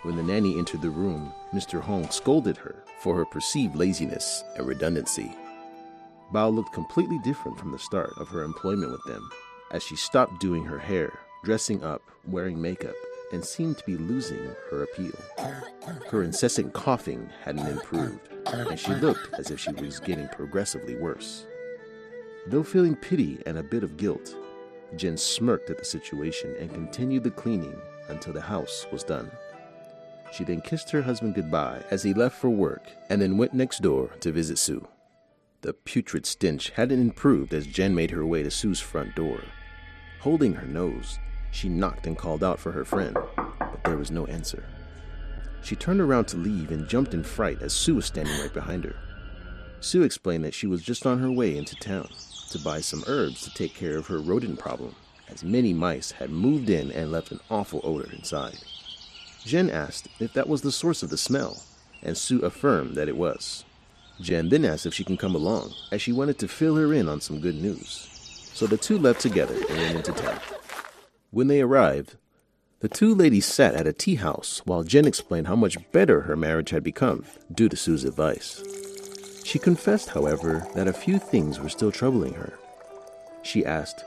When 0.02 0.16
the 0.16 0.22
nanny 0.22 0.58
entered 0.58 0.82
the 0.82 0.90
room, 0.90 1.32
Mr. 1.52 1.80
Hong 1.80 2.08
scolded 2.10 2.56
her 2.58 2.84
for 3.00 3.16
her 3.16 3.24
perceived 3.24 3.74
laziness 3.74 4.44
and 4.56 4.66
redundancy. 4.66 5.34
Bao 6.32 6.54
looked 6.54 6.72
completely 6.72 7.18
different 7.24 7.58
from 7.58 7.72
the 7.72 7.78
start 7.78 8.12
of 8.16 8.28
her 8.28 8.42
employment 8.42 8.92
with 8.92 9.04
them, 9.04 9.28
as 9.70 9.82
she 9.82 9.96
stopped 9.96 10.40
doing 10.40 10.64
her 10.64 10.78
hair, 10.78 11.18
dressing 11.42 11.82
up, 11.84 12.02
wearing 12.26 12.60
makeup, 12.60 12.94
and 13.32 13.44
seemed 13.44 13.78
to 13.78 13.84
be 13.84 13.96
losing 13.96 14.54
her 14.70 14.82
appeal. 14.84 15.18
Her 16.10 16.22
incessant 16.22 16.72
coughing 16.72 17.28
hadn't 17.42 17.66
improved, 17.66 18.28
and 18.46 18.78
she 18.78 18.94
looked 18.94 19.34
as 19.34 19.50
if 19.50 19.60
she 19.60 19.72
was 19.72 20.00
getting 20.00 20.28
progressively 20.28 20.94
worse. 20.94 21.46
Though 22.46 22.62
feeling 22.62 22.96
pity 22.96 23.38
and 23.46 23.58
a 23.58 23.62
bit 23.62 23.82
of 23.82 23.96
guilt, 23.96 24.36
Jen 24.96 25.16
smirked 25.16 25.70
at 25.70 25.78
the 25.78 25.84
situation 25.84 26.54
and 26.60 26.72
continued 26.72 27.24
the 27.24 27.30
cleaning 27.30 27.80
until 28.08 28.32
the 28.32 28.40
house 28.40 28.86
was 28.92 29.02
done. 29.02 29.30
She 30.32 30.44
then 30.44 30.60
kissed 30.60 30.90
her 30.90 31.02
husband 31.02 31.34
goodbye 31.34 31.82
as 31.90 32.02
he 32.02 32.12
left 32.12 32.36
for 32.38 32.50
work 32.50 32.82
and 33.08 33.22
then 33.22 33.38
went 33.38 33.54
next 33.54 33.82
door 33.82 34.08
to 34.20 34.32
visit 34.32 34.58
Sue. 34.58 34.86
The 35.62 35.72
putrid 35.72 36.26
stench 36.26 36.70
hadn't 36.70 37.00
improved 37.00 37.54
as 37.54 37.66
Jen 37.66 37.94
made 37.94 38.10
her 38.10 38.26
way 38.26 38.42
to 38.42 38.50
Sue's 38.50 38.80
front 38.80 39.14
door. 39.14 39.40
Holding 40.20 40.54
her 40.54 40.66
nose, 40.66 41.18
she 41.54 41.68
knocked 41.68 42.06
and 42.06 42.18
called 42.18 42.42
out 42.42 42.58
for 42.58 42.72
her 42.72 42.84
friend, 42.84 43.16
but 43.36 43.84
there 43.84 43.96
was 43.96 44.10
no 44.10 44.26
answer. 44.26 44.64
She 45.62 45.76
turned 45.76 46.00
around 46.00 46.26
to 46.28 46.36
leave 46.36 46.72
and 46.72 46.88
jumped 46.88 47.14
in 47.14 47.22
fright 47.22 47.62
as 47.62 47.72
Sue 47.72 47.94
was 47.94 48.06
standing 48.06 48.36
right 48.40 48.52
behind 48.52 48.84
her. 48.84 48.96
Sue 49.80 50.02
explained 50.02 50.44
that 50.44 50.52
she 50.52 50.66
was 50.66 50.82
just 50.82 51.06
on 51.06 51.20
her 51.20 51.30
way 51.30 51.56
into 51.56 51.76
town 51.76 52.08
to 52.50 52.58
buy 52.58 52.80
some 52.80 53.04
herbs 53.06 53.42
to 53.44 53.54
take 53.54 53.72
care 53.72 53.96
of 53.96 54.08
her 54.08 54.18
rodent 54.18 54.58
problem, 54.58 54.96
as 55.28 55.44
many 55.44 55.72
mice 55.72 56.10
had 56.10 56.30
moved 56.30 56.68
in 56.70 56.90
and 56.90 57.12
left 57.12 57.30
an 57.30 57.40
awful 57.48 57.80
odor 57.84 58.10
inside. 58.12 58.58
Jen 59.44 59.70
asked 59.70 60.08
if 60.18 60.32
that 60.32 60.48
was 60.48 60.62
the 60.62 60.72
source 60.72 61.04
of 61.04 61.10
the 61.10 61.16
smell, 61.16 61.62
and 62.02 62.16
Sue 62.16 62.40
affirmed 62.40 62.96
that 62.96 63.08
it 63.08 63.16
was. 63.16 63.64
Jen 64.20 64.48
then 64.48 64.64
asked 64.64 64.86
if 64.86 64.94
she 64.94 65.04
can 65.04 65.16
come 65.16 65.36
along, 65.36 65.72
as 65.92 66.02
she 66.02 66.12
wanted 66.12 66.38
to 66.40 66.48
fill 66.48 66.74
her 66.76 66.92
in 66.92 67.08
on 67.08 67.20
some 67.20 67.40
good 67.40 67.62
news. 67.62 68.50
So 68.54 68.66
the 68.66 68.76
two 68.76 68.98
left 68.98 69.20
together 69.20 69.54
and 69.54 69.78
went 69.78 69.96
into 69.96 70.12
town. 70.12 70.40
When 71.34 71.48
they 71.48 71.62
arrived, 71.62 72.14
the 72.78 72.88
two 72.88 73.12
ladies 73.12 73.44
sat 73.44 73.74
at 73.74 73.88
a 73.88 73.92
tea 73.92 74.14
house 74.14 74.62
while 74.66 74.84
Jen 74.84 75.04
explained 75.04 75.48
how 75.48 75.56
much 75.56 75.76
better 75.90 76.20
her 76.20 76.36
marriage 76.36 76.70
had 76.70 76.84
become 76.84 77.24
due 77.52 77.68
to 77.68 77.76
Sue's 77.76 78.04
advice. 78.04 78.62
She 79.42 79.58
confessed, 79.58 80.10
however, 80.10 80.64
that 80.76 80.86
a 80.86 80.92
few 80.92 81.18
things 81.18 81.58
were 81.58 81.68
still 81.68 81.90
troubling 81.90 82.34
her. 82.34 82.56
She 83.42 83.66
asked, 83.66 84.04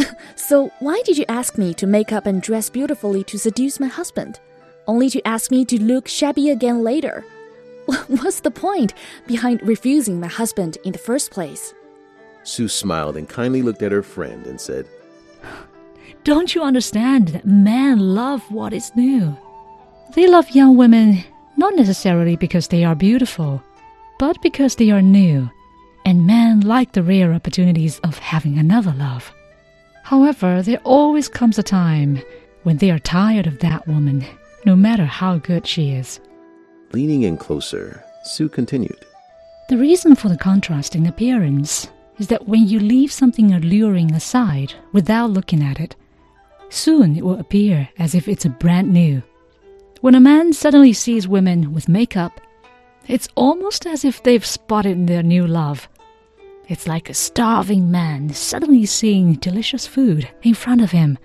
So, 0.34 0.72
why 0.80 1.00
did 1.04 1.16
you 1.16 1.24
ask 1.28 1.56
me 1.56 1.74
to 1.74 1.86
make 1.86 2.10
up 2.10 2.26
and 2.26 2.42
dress 2.42 2.70
beautifully 2.70 3.22
to 3.22 3.38
seduce 3.38 3.78
my 3.78 3.86
husband? 3.86 4.40
Only 4.88 5.08
to 5.10 5.24
ask 5.24 5.52
me 5.52 5.64
to 5.66 5.80
look 5.80 6.08
shabby 6.08 6.50
again 6.50 6.82
later? 6.82 7.24
What's 8.08 8.40
the 8.40 8.50
point 8.50 8.94
behind 9.28 9.62
refusing 9.62 10.18
my 10.18 10.26
husband 10.26 10.78
in 10.82 10.90
the 10.90 10.98
first 10.98 11.30
place? 11.30 11.72
Sue 12.42 12.66
smiled 12.66 13.16
and 13.16 13.28
kindly 13.28 13.62
looked 13.62 13.82
at 13.82 13.92
her 13.92 14.02
friend 14.02 14.44
and 14.48 14.60
said, 14.60 14.88
Don't 16.24 16.54
you 16.54 16.62
understand 16.62 17.28
that 17.28 17.44
men 17.44 17.98
love 17.98 18.50
what 18.50 18.72
is 18.72 18.96
new? 18.96 19.36
They 20.14 20.26
love 20.26 20.50
young 20.50 20.76
women 20.76 21.22
not 21.56 21.74
necessarily 21.76 22.34
because 22.36 22.68
they 22.68 22.82
are 22.82 22.94
beautiful, 22.94 23.62
but 24.18 24.40
because 24.40 24.74
they 24.76 24.90
are 24.90 25.02
new, 25.02 25.50
and 26.06 26.26
men 26.26 26.60
like 26.60 26.92
the 26.92 27.02
rare 27.02 27.32
opportunities 27.34 27.98
of 28.00 28.18
having 28.18 28.58
another 28.58 28.92
love. 28.96 29.32
However, 30.02 30.62
there 30.62 30.80
always 30.84 31.28
comes 31.28 31.58
a 31.58 31.62
time 31.62 32.22
when 32.62 32.78
they 32.78 32.90
are 32.90 32.98
tired 32.98 33.46
of 33.46 33.58
that 33.58 33.86
woman, 33.86 34.24
no 34.64 34.74
matter 34.74 35.04
how 35.04 35.38
good 35.38 35.66
she 35.66 35.90
is. 35.90 36.20
Leaning 36.92 37.22
in 37.22 37.36
closer, 37.36 38.02
Sue 38.24 38.48
continued, 38.48 39.04
The 39.68 39.76
reason 39.76 40.14
for 40.14 40.30
the 40.30 40.38
contrast 40.38 40.96
in 40.96 41.06
appearance 41.06 41.88
is 42.18 42.28
that 42.28 42.48
when 42.48 42.66
you 42.66 42.80
leave 42.80 43.12
something 43.12 43.52
alluring 43.52 44.12
aside 44.14 44.72
without 44.92 45.30
looking 45.30 45.62
at 45.62 45.80
it, 45.80 45.96
soon 46.74 47.16
it 47.16 47.24
will 47.24 47.38
appear 47.38 47.88
as 47.98 48.14
if 48.14 48.28
it's 48.28 48.44
a 48.44 48.50
brand 48.50 48.92
new. 48.92 49.22
When 50.00 50.14
a 50.14 50.20
man 50.20 50.52
suddenly 50.52 50.92
sees 50.92 51.26
women 51.26 51.72
with 51.72 51.88
makeup, 51.88 52.40
it's 53.06 53.28
almost 53.34 53.86
as 53.86 54.04
if 54.04 54.22
they've 54.22 54.44
spotted 54.44 55.06
their 55.06 55.22
new 55.22 55.46
love. 55.46 55.88
It's 56.68 56.86
like 56.86 57.10
a 57.10 57.14
starving 57.14 57.90
man 57.90 58.30
suddenly 58.32 58.86
seeing 58.86 59.34
delicious 59.34 59.86
food 59.86 60.28
in 60.42 60.54
front 60.54 60.80
of 60.80 60.90
him. 60.90 61.18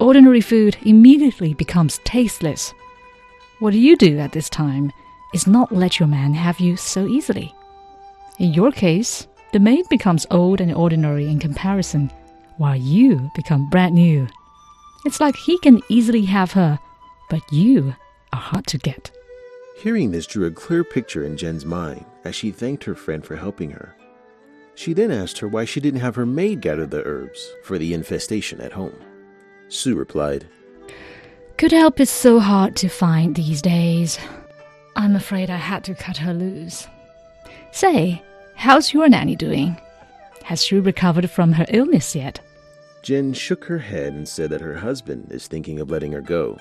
Ordinary 0.00 0.40
food 0.40 0.76
immediately 0.84 1.54
becomes 1.54 2.00
tasteless. 2.04 2.72
What 3.58 3.72
do 3.72 3.78
you 3.78 3.96
do 3.96 4.18
at 4.18 4.32
this 4.32 4.48
time 4.48 4.90
is 5.34 5.46
not 5.46 5.72
let 5.72 5.98
your 5.98 6.08
man 6.08 6.34
have 6.34 6.60
you 6.60 6.76
so 6.76 7.06
easily. 7.06 7.54
In 8.38 8.52
your 8.52 8.72
case, 8.72 9.28
the 9.52 9.60
maid 9.60 9.88
becomes 9.88 10.26
old 10.30 10.60
and 10.60 10.74
ordinary 10.74 11.26
in 11.26 11.38
comparison, 11.38 12.10
while 12.56 12.76
you 12.76 13.30
become 13.34 13.70
brand 13.70 13.94
new. 13.94 14.26
It's 15.04 15.20
like 15.20 15.36
he 15.36 15.58
can 15.58 15.82
easily 15.88 16.24
have 16.24 16.52
her, 16.52 16.78
but 17.28 17.42
you 17.52 17.94
are 18.32 18.40
hard 18.40 18.66
to 18.68 18.78
get. 18.78 19.10
Hearing 19.76 20.10
this 20.10 20.26
drew 20.26 20.46
a 20.46 20.50
clear 20.50 20.84
picture 20.84 21.24
in 21.24 21.36
Jen's 21.36 21.64
mind 21.64 22.04
as 22.24 22.34
she 22.34 22.50
thanked 22.50 22.84
her 22.84 22.94
friend 22.94 23.24
for 23.24 23.36
helping 23.36 23.70
her. 23.70 23.94
She 24.74 24.92
then 24.92 25.10
asked 25.10 25.38
her 25.38 25.48
why 25.48 25.64
she 25.64 25.80
didn't 25.80 26.00
have 26.00 26.16
her 26.16 26.26
maid 26.26 26.60
gather 26.60 26.86
the 26.86 27.04
herbs 27.04 27.52
for 27.62 27.78
the 27.78 27.94
infestation 27.94 28.60
at 28.60 28.72
home. 28.72 28.96
Sue 29.68 29.94
replied, 29.94 30.46
Good 31.56 31.72
help 31.72 32.00
is 32.00 32.10
so 32.10 32.40
hard 32.40 32.74
to 32.76 32.88
find 32.88 33.34
these 33.34 33.62
days. 33.62 34.18
I'm 34.96 35.14
afraid 35.14 35.50
I 35.50 35.56
had 35.56 35.84
to 35.84 35.94
cut 35.94 36.16
her 36.18 36.34
loose. 36.34 36.88
Say, 37.70 38.22
how's 38.56 38.92
your 38.92 39.08
nanny 39.08 39.36
doing? 39.36 39.76
Has 40.44 40.64
she 40.64 40.78
recovered 40.78 41.30
from 41.30 41.52
her 41.52 41.66
illness 41.68 42.14
yet? 42.14 42.40
Jen 43.04 43.34
shook 43.34 43.66
her 43.66 43.76
head 43.76 44.14
and 44.14 44.26
said 44.26 44.48
that 44.48 44.62
her 44.62 44.76
husband 44.76 45.30
is 45.30 45.46
thinking 45.46 45.78
of 45.78 45.90
letting 45.90 46.12
her 46.12 46.22
go, 46.22 46.56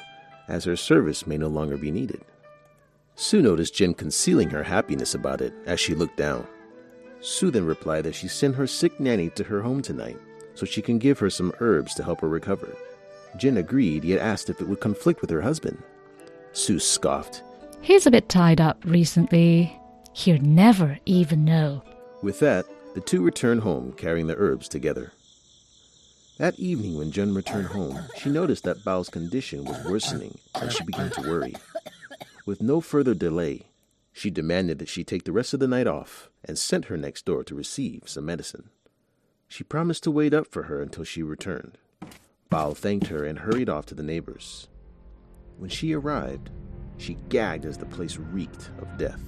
as 0.50 0.66
her 0.66 0.76
service 0.76 1.26
may 1.26 1.38
no 1.38 1.48
longer 1.48 1.78
be 1.78 1.90
needed. 1.90 2.20
Sue 3.16 3.42
noticed 3.42 3.76
Jen 3.76 3.94
concealing 3.94 4.50
her 4.50 4.64
happiness 4.64 5.16
about 5.16 5.40
it 5.40 5.54
as 5.66 5.80
she 5.80 5.96
looked 5.96 6.18
down. 6.18 6.46
Sue 7.22 7.50
then 7.50 7.66
replied 7.66 8.04
that 8.04 8.14
she 8.14 8.28
sent 8.28 8.56
her 8.56 8.68
sick 8.68 9.00
nanny 9.00 9.30
to 9.30 9.46
her 9.46 9.62
home 9.62 9.82
tonight 9.82 10.18
so 10.54 10.66
she 10.66 10.82
can 10.82 11.00
give 11.00 11.18
her 11.18 11.30
some 11.30 11.54
herbs 11.62 11.94
to 11.94 12.04
help 12.04 12.20
her 12.20 12.28
recover. 12.28 12.76
Jen 13.38 13.56
agreed, 13.56 14.04
yet 14.04 14.20
asked 14.20 14.50
if 14.50 14.60
it 14.60 14.68
would 14.68 14.82
conflict 14.82 15.22
with 15.22 15.30
her 15.30 15.42
husband. 15.42 15.82
Sue 16.52 16.78
scoffed. 16.78 17.42
He's 17.80 18.06
a 18.06 18.12
bit 18.12 18.28
tied 18.28 18.60
up 18.60 18.84
recently. 18.84 19.80
He'll 20.12 20.42
never 20.42 21.00
even 21.06 21.46
know. 21.46 21.84
With 22.22 22.40
that, 22.40 22.66
the 22.96 23.02
two 23.02 23.24
returned 23.24 23.62
home 23.62 23.94
carrying 23.94 24.28
the 24.28 24.36
herbs 24.36 24.68
together. 24.68 25.14
That 26.44 26.60
evening, 26.60 26.98
when 26.98 27.10
Jen 27.10 27.34
returned 27.34 27.68
home, 27.68 27.98
she 28.18 28.30
noticed 28.30 28.66
that 28.66 28.84
Bao's 28.84 29.08
condition 29.08 29.64
was 29.64 29.82
worsening 29.86 30.38
and 30.56 30.70
she 30.70 30.84
began 30.84 31.10
to 31.12 31.22
worry. 31.22 31.56
With 32.46 32.62
no 32.62 32.82
further 32.82 33.14
delay, 33.14 33.68
she 34.12 34.30
demanded 34.30 34.80
that 34.80 34.90
she 34.90 35.06
take 35.06 35.24
the 35.24 35.32
rest 35.32 35.54
of 35.54 35.62
the 35.62 35.70
night 35.70 35.88
off 35.88 36.30
and 36.44 36.60
sent 36.60 36.88
her 36.88 36.98
next 36.98 37.24
door 37.24 37.46
to 37.46 37.56
receive 37.56 38.10
some 38.10 38.26
medicine. 38.26 38.72
She 39.48 39.64
promised 39.64 40.04
to 40.04 40.12
wait 40.12 40.34
up 40.34 40.48
for 40.48 40.64
her 40.64 40.82
until 40.82 41.06
she 41.06 41.24
returned. 41.24 41.78
Bao 42.52 42.76
thanked 42.76 43.08
her 43.08 43.24
and 43.24 43.40
hurried 43.40 43.70
off 43.70 43.86
to 43.86 43.96
the 43.96 44.04
neighbors. 44.04 44.68
When 45.58 45.70
she 45.70 45.94
arrived, 45.94 46.50
she 46.98 47.16
gagged 47.30 47.64
as 47.64 47.78
the 47.78 47.86
place 47.86 48.18
reeked 48.18 48.70
of 48.82 48.98
death. 48.98 49.22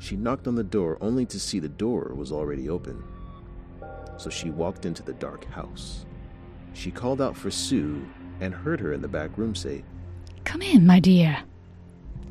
She 0.00 0.16
knocked 0.16 0.48
on 0.48 0.56
the 0.56 0.64
door 0.64 0.98
only 1.00 1.26
to 1.26 1.38
see 1.38 1.60
the 1.60 1.68
door 1.68 2.12
was 2.16 2.32
already 2.32 2.68
open. 2.68 3.04
So 4.16 4.30
she 4.30 4.50
walked 4.50 4.84
into 4.84 5.04
the 5.04 5.12
dark 5.12 5.44
house. 5.44 6.04
She 6.74 6.90
called 6.90 7.20
out 7.20 7.36
for 7.36 7.50
Sue 7.50 8.06
and 8.40 8.54
heard 8.54 8.80
her 8.80 8.92
in 8.92 9.02
the 9.02 9.08
back 9.08 9.36
room 9.36 9.54
say, 9.54 9.84
Come 10.44 10.62
in, 10.62 10.86
my 10.86 11.00
dear. 11.00 11.36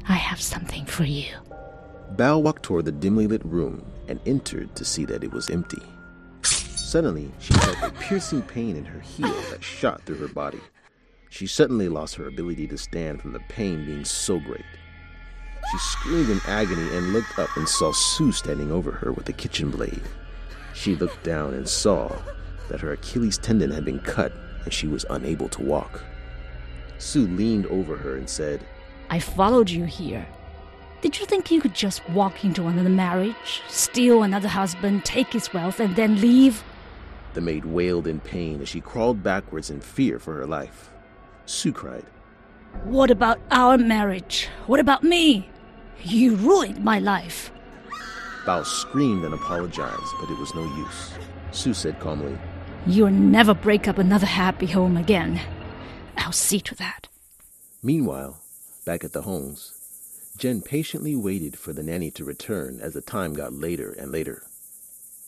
I 0.07 0.13
have 0.13 0.41
something 0.41 0.85
for 0.85 1.03
you. 1.03 1.33
Bao 2.15 2.41
walked 2.41 2.63
toward 2.63 2.85
the 2.85 2.91
dimly 2.91 3.27
lit 3.27 3.43
room 3.45 3.85
and 4.07 4.19
entered 4.25 4.75
to 4.75 4.85
see 4.85 5.05
that 5.05 5.23
it 5.23 5.31
was 5.31 5.49
empty. 5.49 5.81
Suddenly, 6.43 7.29
she 7.39 7.53
felt 7.53 7.83
a 7.83 7.93
piercing 7.99 8.41
pain 8.41 8.77
in 8.77 8.85
her 8.85 9.01
heel 9.01 9.35
that 9.49 9.61
shot 9.63 10.03
through 10.03 10.17
her 10.17 10.29
body. 10.29 10.61
She 11.29 11.45
suddenly 11.45 11.89
lost 11.89 12.15
her 12.15 12.27
ability 12.27 12.67
to 12.67 12.77
stand 12.77 13.21
from 13.21 13.33
the 13.33 13.41
pain 13.49 13.85
being 13.85 14.05
so 14.05 14.39
great. 14.39 14.63
She 15.69 15.77
screamed 15.79 16.29
in 16.29 16.39
agony 16.47 16.95
and 16.95 17.11
looked 17.11 17.37
up 17.37 17.49
and 17.57 17.67
saw 17.67 17.91
Sue 17.91 18.31
standing 18.31 18.71
over 18.71 18.91
her 18.91 19.11
with 19.11 19.27
a 19.27 19.33
kitchen 19.33 19.69
blade. 19.69 20.01
She 20.73 20.95
looked 20.95 21.23
down 21.23 21.53
and 21.53 21.67
saw 21.67 22.09
that 22.69 22.81
her 22.81 22.93
Achilles 22.93 23.37
tendon 23.37 23.71
had 23.71 23.85
been 23.85 23.99
cut 23.99 24.33
and 24.63 24.73
she 24.73 24.87
was 24.87 25.05
unable 25.09 25.49
to 25.49 25.61
walk. 25.61 26.03
Sue 26.97 27.27
leaned 27.27 27.65
over 27.67 27.95
her 27.95 28.17
and 28.17 28.29
said, 28.29 28.65
I 29.09 29.19
followed 29.19 29.69
you 29.69 29.85
here. 29.85 30.27
Did 31.01 31.19
you 31.19 31.25
think 31.25 31.51
you 31.51 31.61
could 31.61 31.75
just 31.75 32.07
walk 32.09 32.43
into 32.43 32.67
another 32.67 32.89
marriage, 32.89 33.61
steal 33.67 34.23
another 34.23 34.47
husband, 34.47 35.05
take 35.05 35.31
his 35.31 35.53
wealth, 35.53 35.79
and 35.79 35.95
then 35.95 36.19
leave? 36.19 36.63
The 37.33 37.41
maid 37.41 37.65
wailed 37.65 38.07
in 38.07 38.19
pain 38.19 38.61
as 38.61 38.69
she 38.69 38.81
crawled 38.81 39.21
backwards 39.21 39.69
in 39.69 39.79
fear 39.79 40.17
for 40.17 40.33
her 40.33 40.47
life. 40.47 40.89
Sue 41.45 41.71
cried, 41.71 42.05
What 42.83 43.11
about 43.11 43.39
our 43.51 43.77
marriage? 43.77 44.49
What 44.65 44.79
about 44.79 45.03
me? 45.03 45.49
You 46.03 46.35
ruined 46.35 46.83
my 46.83 46.99
life. 46.99 47.51
Bao 48.45 48.65
screamed 48.65 49.23
and 49.23 49.33
apologized, 49.33 50.13
but 50.19 50.31
it 50.31 50.39
was 50.39 50.55
no 50.55 50.63
use. 50.77 51.13
Sue 51.51 51.73
said 51.73 51.99
calmly, 51.99 52.37
You'll 52.85 53.09
never 53.09 53.53
break 53.53 53.87
up 53.87 53.97
another 53.97 54.25
happy 54.25 54.67
home 54.67 54.97
again. 54.97 55.41
I'll 56.17 56.31
see 56.31 56.59
to 56.61 56.75
that. 56.75 57.07
Meanwhile, 57.83 58.41
back 58.85 59.03
at 59.03 59.13
the 59.13 59.23
homes, 59.23 59.73
Jen 60.37 60.61
patiently 60.61 61.15
waited 61.15 61.57
for 61.57 61.73
the 61.73 61.83
nanny 61.83 62.11
to 62.11 62.23
return 62.23 62.79
as 62.81 62.93
the 62.93 63.01
time 63.01 63.33
got 63.33 63.53
later 63.53 63.91
and 63.91 64.11
later. 64.11 64.43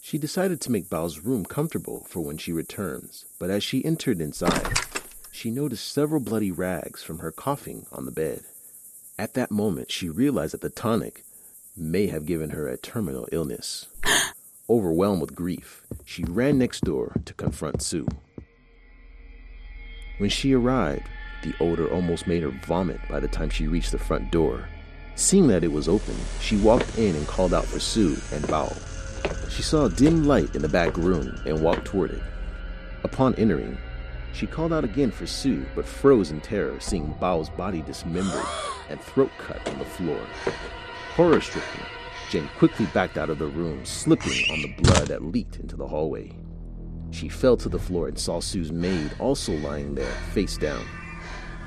She 0.01 0.17
decided 0.17 0.61
to 0.61 0.71
make 0.71 0.89
Bao's 0.89 1.19
room 1.19 1.45
comfortable 1.45 2.05
for 2.09 2.21
when 2.21 2.37
she 2.37 2.51
returns, 2.51 3.25
but 3.37 3.49
as 3.49 3.63
she 3.63 3.83
entered 3.83 4.21
inside, 4.21 4.79
she 5.31 5.51
noticed 5.51 5.91
several 5.91 6.21
bloody 6.21 6.51
rags 6.51 7.03
from 7.03 7.19
her 7.19 7.31
coughing 7.31 7.85
on 7.91 8.05
the 8.05 8.11
bed. 8.11 8.43
At 9.17 9.33
that 9.33 9.51
moment, 9.51 9.91
she 9.91 10.09
realized 10.09 10.53
that 10.53 10.61
the 10.61 10.69
tonic 10.69 11.23
may 11.75 12.07
have 12.07 12.25
given 12.25 12.51
her 12.51 12.67
a 12.67 12.77
terminal 12.77 13.27
illness. 13.31 13.87
Overwhelmed 14.69 15.21
with 15.21 15.33
grief, 15.33 15.81
she 16.05 16.23
ran 16.25 16.59
next 16.59 16.83
door 16.83 17.15
to 17.25 17.33
confront 17.33 17.81
Sue. 17.81 18.07
When 20.19 20.29
she 20.29 20.53
arrived, 20.53 21.07
the 21.43 21.55
odor 21.59 21.91
almost 21.91 22.27
made 22.27 22.43
her 22.43 22.53
vomit 22.67 22.99
by 23.09 23.19
the 23.19 23.27
time 23.27 23.49
she 23.49 23.67
reached 23.67 23.91
the 23.91 23.97
front 23.97 24.31
door. 24.31 24.67
Seeing 25.15 25.47
that 25.47 25.63
it 25.63 25.71
was 25.71 25.89
open, 25.89 26.15
she 26.39 26.55
walked 26.57 26.99
in 26.99 27.15
and 27.15 27.25
called 27.27 27.51
out 27.51 27.65
for 27.65 27.79
Sue 27.79 28.15
and 28.31 28.43
Bao. 28.45 28.71
She 29.49 29.63
saw 29.63 29.85
a 29.85 29.89
dim 29.89 30.27
light 30.27 30.55
in 30.55 30.61
the 30.61 30.69
back 30.69 30.95
room 30.97 31.41
and 31.47 31.63
walked 31.63 31.85
toward 31.85 32.11
it. 32.11 32.21
Upon 33.03 33.33
entering, 33.35 33.75
she 34.33 34.45
called 34.45 34.71
out 34.71 34.83
again 34.83 35.09
for 35.09 35.25
Sue, 35.25 35.65
but 35.73 35.85
froze 35.85 36.29
in 36.29 36.41
terror 36.41 36.79
seeing 36.79 37.15
Bao's 37.15 37.49
body 37.49 37.81
dismembered 37.81 38.45
and 38.87 39.01
throat 39.01 39.31
cut 39.39 39.67
on 39.67 39.79
the 39.79 39.85
floor. 39.85 40.21
Horror 41.15 41.41
stricken, 41.41 41.81
Jen 42.29 42.47
quickly 42.59 42.85
backed 42.93 43.17
out 43.17 43.31
of 43.31 43.39
the 43.39 43.47
room, 43.47 43.83
slipping 43.83 44.51
on 44.51 44.61
the 44.61 44.75
blood 44.83 45.07
that 45.07 45.23
leaked 45.23 45.57
into 45.57 45.75
the 45.75 45.87
hallway. 45.87 46.31
She 47.09 47.27
fell 47.27 47.57
to 47.57 47.69
the 47.69 47.79
floor 47.79 48.07
and 48.07 48.19
saw 48.19 48.39
Sue's 48.39 48.71
maid 48.71 49.11
also 49.19 49.53
lying 49.57 49.95
there, 49.95 50.11
face 50.31 50.55
down. 50.55 50.85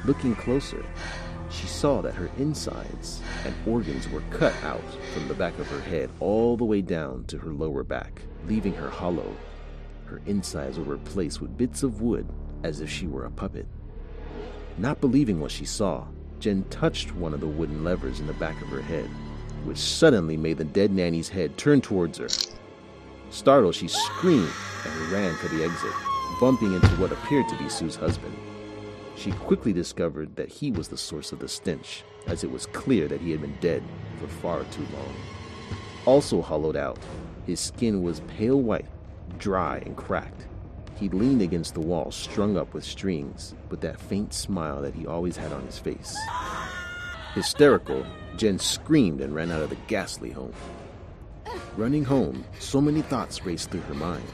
Looking 0.04 0.37
closer, 0.37 0.85
she 1.50 1.66
saw 1.66 2.00
that 2.02 2.14
her 2.14 2.31
insides 2.38 3.21
and 3.45 3.54
organs 3.66 4.09
were 4.09 4.23
cut 4.31 4.54
out 4.62 4.85
from 5.12 5.26
the 5.26 5.35
back 5.35 5.59
of 5.59 5.66
her 5.66 5.81
head 5.81 6.11
all 6.21 6.57
the 6.57 6.64
way 6.64 6.81
down 6.81 7.25
to 7.25 7.38
her 7.38 7.52
lower 7.52 7.83
back, 7.83 8.23
leaving 8.47 8.75
her 8.75 8.88
hollow. 8.88 9.35
Her 10.04 10.23
insides 10.26 10.78
were 10.78 10.85
replaced 10.85 11.40
with 11.40 11.59
bits 11.59 11.83
of 11.83 12.02
wood 12.02 12.28
as 12.62 12.81
if 12.81 12.88
she 12.88 13.09
were 13.09 13.25
a 13.25 13.31
puppet. 13.33 13.66
Not 14.78 15.00
believing 15.00 15.40
what 15.40 15.50
she 15.50 15.64
saw, 15.64 16.07
Jen 16.38 16.62
touched 16.71 17.12
one 17.16 17.35
of 17.35 17.40
the 17.40 17.49
wooden 17.49 17.83
levers 17.83 18.21
in 18.21 18.28
the 18.28 18.33
back 18.35 18.61
of 18.62 18.69
her 18.69 18.83
head, 18.83 19.11
which 19.64 19.78
suddenly 19.78 20.37
made 20.37 20.59
the 20.59 20.64
dead 20.64 20.92
nanny's 20.92 21.28
head 21.28 21.57
turn 21.57 21.81
towards 21.81 22.19
her. 22.19 22.28
Startled, 23.31 23.75
she 23.75 23.88
screamed 23.88 24.50
and 24.85 25.12
ran 25.12 25.35
for 25.37 25.49
the 25.49 25.64
exit, 25.64 25.92
bumping 26.40 26.75
into 26.75 26.88
what 26.97 27.12
appeared 27.12 27.49
to 27.49 27.57
be 27.57 27.69
Sue's 27.69 27.97
husband. 27.97 28.37
She 29.16 29.33
quickly 29.33 29.73
discovered 29.73 30.37
that 30.37 30.49
he 30.49 30.71
was 30.71 30.88
the 30.88 30.97
source 30.97 31.33
of 31.33 31.38
the 31.38 31.49
stench, 31.49 32.02
as 32.26 32.45
it 32.45 32.50
was 32.50 32.66
clear 32.66 33.09
that 33.09 33.21
he 33.21 33.31
had 33.31 33.40
been 33.40 33.57
dead 33.61 33.83
for 34.21 34.26
far 34.26 34.64
too 34.64 34.87
long. 34.95 35.14
Also 36.07 36.42
hollowed 36.42 36.76
out, 36.76 36.99
his 37.47 37.61
skin 37.61 38.02
was 38.02 38.21
pale 38.21 38.61
white, 38.61 38.87
dry, 39.38 39.78
and 39.87 39.97
cracked. 39.97 40.47
He 40.97 41.09
leaned 41.09 41.42
against 41.42 41.75
the 41.75 41.81
wall, 41.81 42.11
strung 42.11 42.57
up 42.57 42.75
with 42.75 42.85
strings, 42.85 43.54
with 43.71 43.81
that 43.81 44.00
faint 44.00 44.33
smile 44.33 44.83
that 44.83 44.95
he 44.95 45.07
always 45.07 45.37
had 45.37 45.52
on 45.52 45.64
his 45.66 45.78
face. 45.78 46.16
Hysterical, 47.35 48.05
Jen 48.37 48.59
screamed 48.59 49.23
and 49.23 49.35
ran 49.35 49.51
out 49.51 49.62
of 49.62 49.71
the 49.71 49.77
ghastly 49.87 50.31
home. 50.31 50.53
Running 51.79 52.05
home, 52.05 52.45
so 52.59 52.79
many 52.79 53.01
thoughts 53.01 53.47
raced 53.47 53.71
through 53.71 53.81
her 53.83 53.95
mind. 53.95 54.25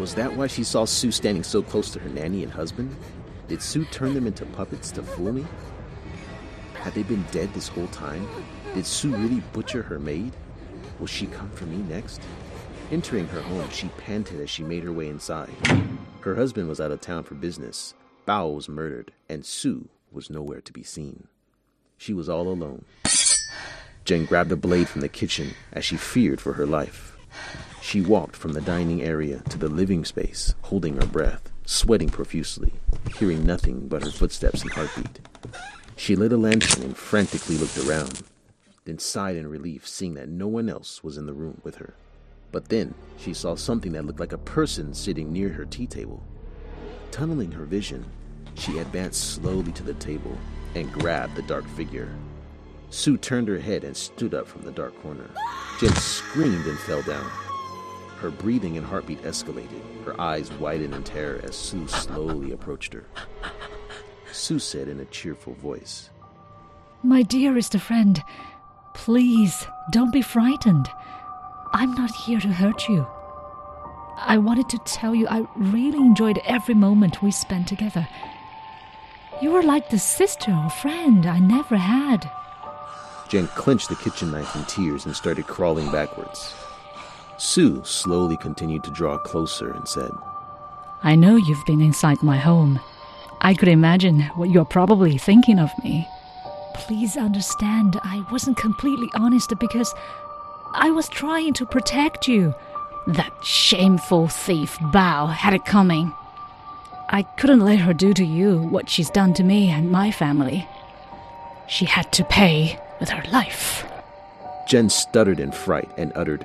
Was 0.00 0.16
that 0.16 0.36
why 0.36 0.48
she 0.48 0.64
saw 0.64 0.84
Sue 0.84 1.12
standing 1.12 1.44
so 1.44 1.62
close 1.62 1.92
to 1.92 2.00
her 2.00 2.08
nanny 2.08 2.42
and 2.42 2.52
husband? 2.52 2.94
Did 3.46 3.62
Sue 3.62 3.84
turn 3.84 4.14
them 4.14 4.26
into 4.26 4.44
puppets 4.46 4.90
to 4.92 5.04
fool 5.04 5.32
me? 5.32 5.46
Had 6.74 6.94
they 6.94 7.04
been 7.04 7.24
dead 7.30 7.54
this 7.54 7.68
whole 7.68 7.86
time? 7.88 8.28
Did 8.74 8.84
Sue 8.84 9.14
really 9.14 9.40
butcher 9.52 9.82
her 9.82 10.00
maid? 10.00 10.32
Will 10.98 11.06
she 11.06 11.26
come 11.28 11.50
for 11.50 11.66
me 11.66 11.76
next? 11.76 12.20
Entering 12.90 13.28
her 13.28 13.40
home, 13.40 13.70
she 13.70 13.88
panted 13.98 14.40
as 14.40 14.50
she 14.50 14.64
made 14.64 14.82
her 14.82 14.92
way 14.92 15.08
inside. 15.08 15.54
Her 16.22 16.34
husband 16.34 16.68
was 16.68 16.80
out 16.80 16.90
of 16.90 17.00
town 17.00 17.22
for 17.22 17.36
business, 17.36 17.94
Bao 18.26 18.52
was 18.52 18.68
murdered, 18.68 19.12
and 19.28 19.46
Sue 19.46 19.88
was 20.10 20.28
nowhere 20.28 20.60
to 20.60 20.72
be 20.72 20.82
seen. 20.82 21.28
She 21.98 22.12
was 22.12 22.28
all 22.28 22.48
alone. 22.48 22.84
Jen 24.04 24.24
grabbed 24.24 24.52
a 24.52 24.56
blade 24.56 24.88
from 24.88 25.00
the 25.00 25.08
kitchen 25.08 25.54
as 25.72 25.84
she 25.84 25.96
feared 25.96 26.40
for 26.40 26.52
her 26.52 26.66
life. 26.66 27.16
She 27.82 28.00
walked 28.00 28.36
from 28.36 28.52
the 28.52 28.60
dining 28.60 29.02
area 29.02 29.42
to 29.48 29.58
the 29.58 29.68
living 29.68 30.04
space, 30.04 30.54
holding 30.62 30.96
her 30.96 31.06
breath, 31.06 31.50
sweating 31.64 32.08
profusely, 32.08 32.72
hearing 33.18 33.44
nothing 33.44 33.88
but 33.88 34.04
her 34.04 34.10
footsteps 34.10 34.62
and 34.62 34.72
heartbeat. 34.72 35.20
She 35.96 36.14
lit 36.14 36.32
a 36.32 36.36
lantern 36.36 36.82
and 36.82 36.96
frantically 36.96 37.56
looked 37.56 37.78
around, 37.78 38.22
then 38.84 38.98
sighed 38.98 39.36
in 39.36 39.48
relief, 39.48 39.86
seeing 39.86 40.14
that 40.14 40.28
no 40.28 40.46
one 40.46 40.68
else 40.68 41.02
was 41.02 41.16
in 41.16 41.26
the 41.26 41.32
room 41.32 41.60
with 41.64 41.76
her. 41.76 41.94
But 42.52 42.68
then 42.68 42.94
she 43.18 43.34
saw 43.34 43.56
something 43.56 43.92
that 43.92 44.04
looked 44.04 44.20
like 44.20 44.32
a 44.32 44.38
person 44.38 44.94
sitting 44.94 45.32
near 45.32 45.48
her 45.48 45.64
tea 45.64 45.86
table. 45.86 46.22
Tunneling 47.10 47.52
her 47.52 47.64
vision, 47.64 48.04
she 48.54 48.78
advanced 48.78 49.34
slowly 49.34 49.72
to 49.72 49.82
the 49.82 49.94
table 49.94 50.38
and 50.76 50.92
grabbed 50.92 51.34
the 51.34 51.42
dark 51.42 51.66
figure. 51.68 52.14
Sue 52.90 53.16
turned 53.16 53.48
her 53.48 53.58
head 53.58 53.82
and 53.82 53.96
stood 53.96 54.34
up 54.34 54.46
from 54.46 54.62
the 54.62 54.70
dark 54.70 55.00
corner. 55.02 55.28
Jen 55.80 55.94
screamed 55.96 56.66
and 56.66 56.78
fell 56.78 57.02
down. 57.02 57.28
Her 58.18 58.30
breathing 58.30 58.76
and 58.76 58.86
heartbeat 58.86 59.22
escalated. 59.22 59.80
Her 60.04 60.18
eyes 60.20 60.52
widened 60.52 60.94
in 60.94 61.02
terror 61.02 61.40
as 61.42 61.56
Sue 61.56 61.88
slowly 61.88 62.52
approached 62.52 62.92
her. 62.92 63.06
Sue 64.32 64.58
said 64.58 64.88
in 64.88 65.00
a 65.00 65.06
cheerful 65.06 65.54
voice, 65.54 66.10
My 67.02 67.22
dearest 67.22 67.76
friend, 67.78 68.22
please 68.94 69.66
don't 69.90 70.12
be 70.12 70.22
frightened. 70.22 70.88
I'm 71.72 71.94
not 71.94 72.14
here 72.14 72.40
to 72.40 72.48
hurt 72.48 72.88
you. 72.88 73.06
I 74.18 74.38
wanted 74.38 74.68
to 74.70 74.78
tell 74.86 75.14
you 75.14 75.26
I 75.28 75.46
really 75.56 75.98
enjoyed 75.98 76.40
every 76.44 76.74
moment 76.74 77.22
we 77.22 77.30
spent 77.30 77.68
together. 77.68 78.08
You 79.42 79.50
were 79.50 79.62
like 79.62 79.90
the 79.90 79.98
sister 79.98 80.50
or 80.50 80.70
friend 80.70 81.26
I 81.26 81.38
never 81.38 81.76
had. 81.76 82.30
Jen 83.28 83.48
clenched 83.48 83.88
the 83.88 83.96
kitchen 83.96 84.30
knife 84.30 84.54
in 84.56 84.64
tears 84.64 85.04
and 85.04 85.14
started 85.14 85.46
crawling 85.46 85.90
backwards. 85.90 86.54
Sue 87.36 87.82
slowly 87.84 88.36
continued 88.38 88.82
to 88.84 88.90
draw 88.90 89.18
closer 89.18 89.72
and 89.72 89.86
said, 89.86 90.10
I 91.02 91.16
know 91.16 91.36
you've 91.36 91.66
been 91.66 91.82
inside 91.82 92.22
my 92.22 92.38
home. 92.38 92.80
I 93.42 93.52
could 93.52 93.68
imagine 93.68 94.22
what 94.36 94.50
you're 94.50 94.64
probably 94.64 95.18
thinking 95.18 95.58
of 95.58 95.70
me. 95.84 96.08
Please 96.74 97.16
understand, 97.16 98.00
I 98.02 98.24
wasn't 98.30 98.56
completely 98.56 99.10
honest 99.14 99.52
because 99.58 99.94
I 100.72 100.90
was 100.90 101.08
trying 101.08 101.52
to 101.54 101.66
protect 101.66 102.26
you. 102.26 102.54
That 103.06 103.32
shameful 103.44 104.28
thief 104.28 104.78
Bao 104.78 105.32
had 105.32 105.52
it 105.52 105.64
coming. 105.64 106.12
I 107.08 107.22
couldn't 107.22 107.60
let 107.60 107.78
her 107.80 107.94
do 107.94 108.12
to 108.14 108.24
you 108.24 108.62
what 108.62 108.90
she's 108.90 109.10
done 109.10 109.32
to 109.34 109.44
me 109.44 109.70
and 109.70 109.90
my 109.90 110.10
family. 110.10 110.68
She 111.68 111.84
had 111.84 112.12
to 112.12 112.24
pay 112.24 112.78
with 113.00 113.08
her 113.10 113.22
life. 113.30 113.84
Jen 114.66 114.88
stuttered 114.88 115.38
in 115.40 115.52
fright 115.52 115.90
and 115.96 116.12
uttered, 116.16 116.44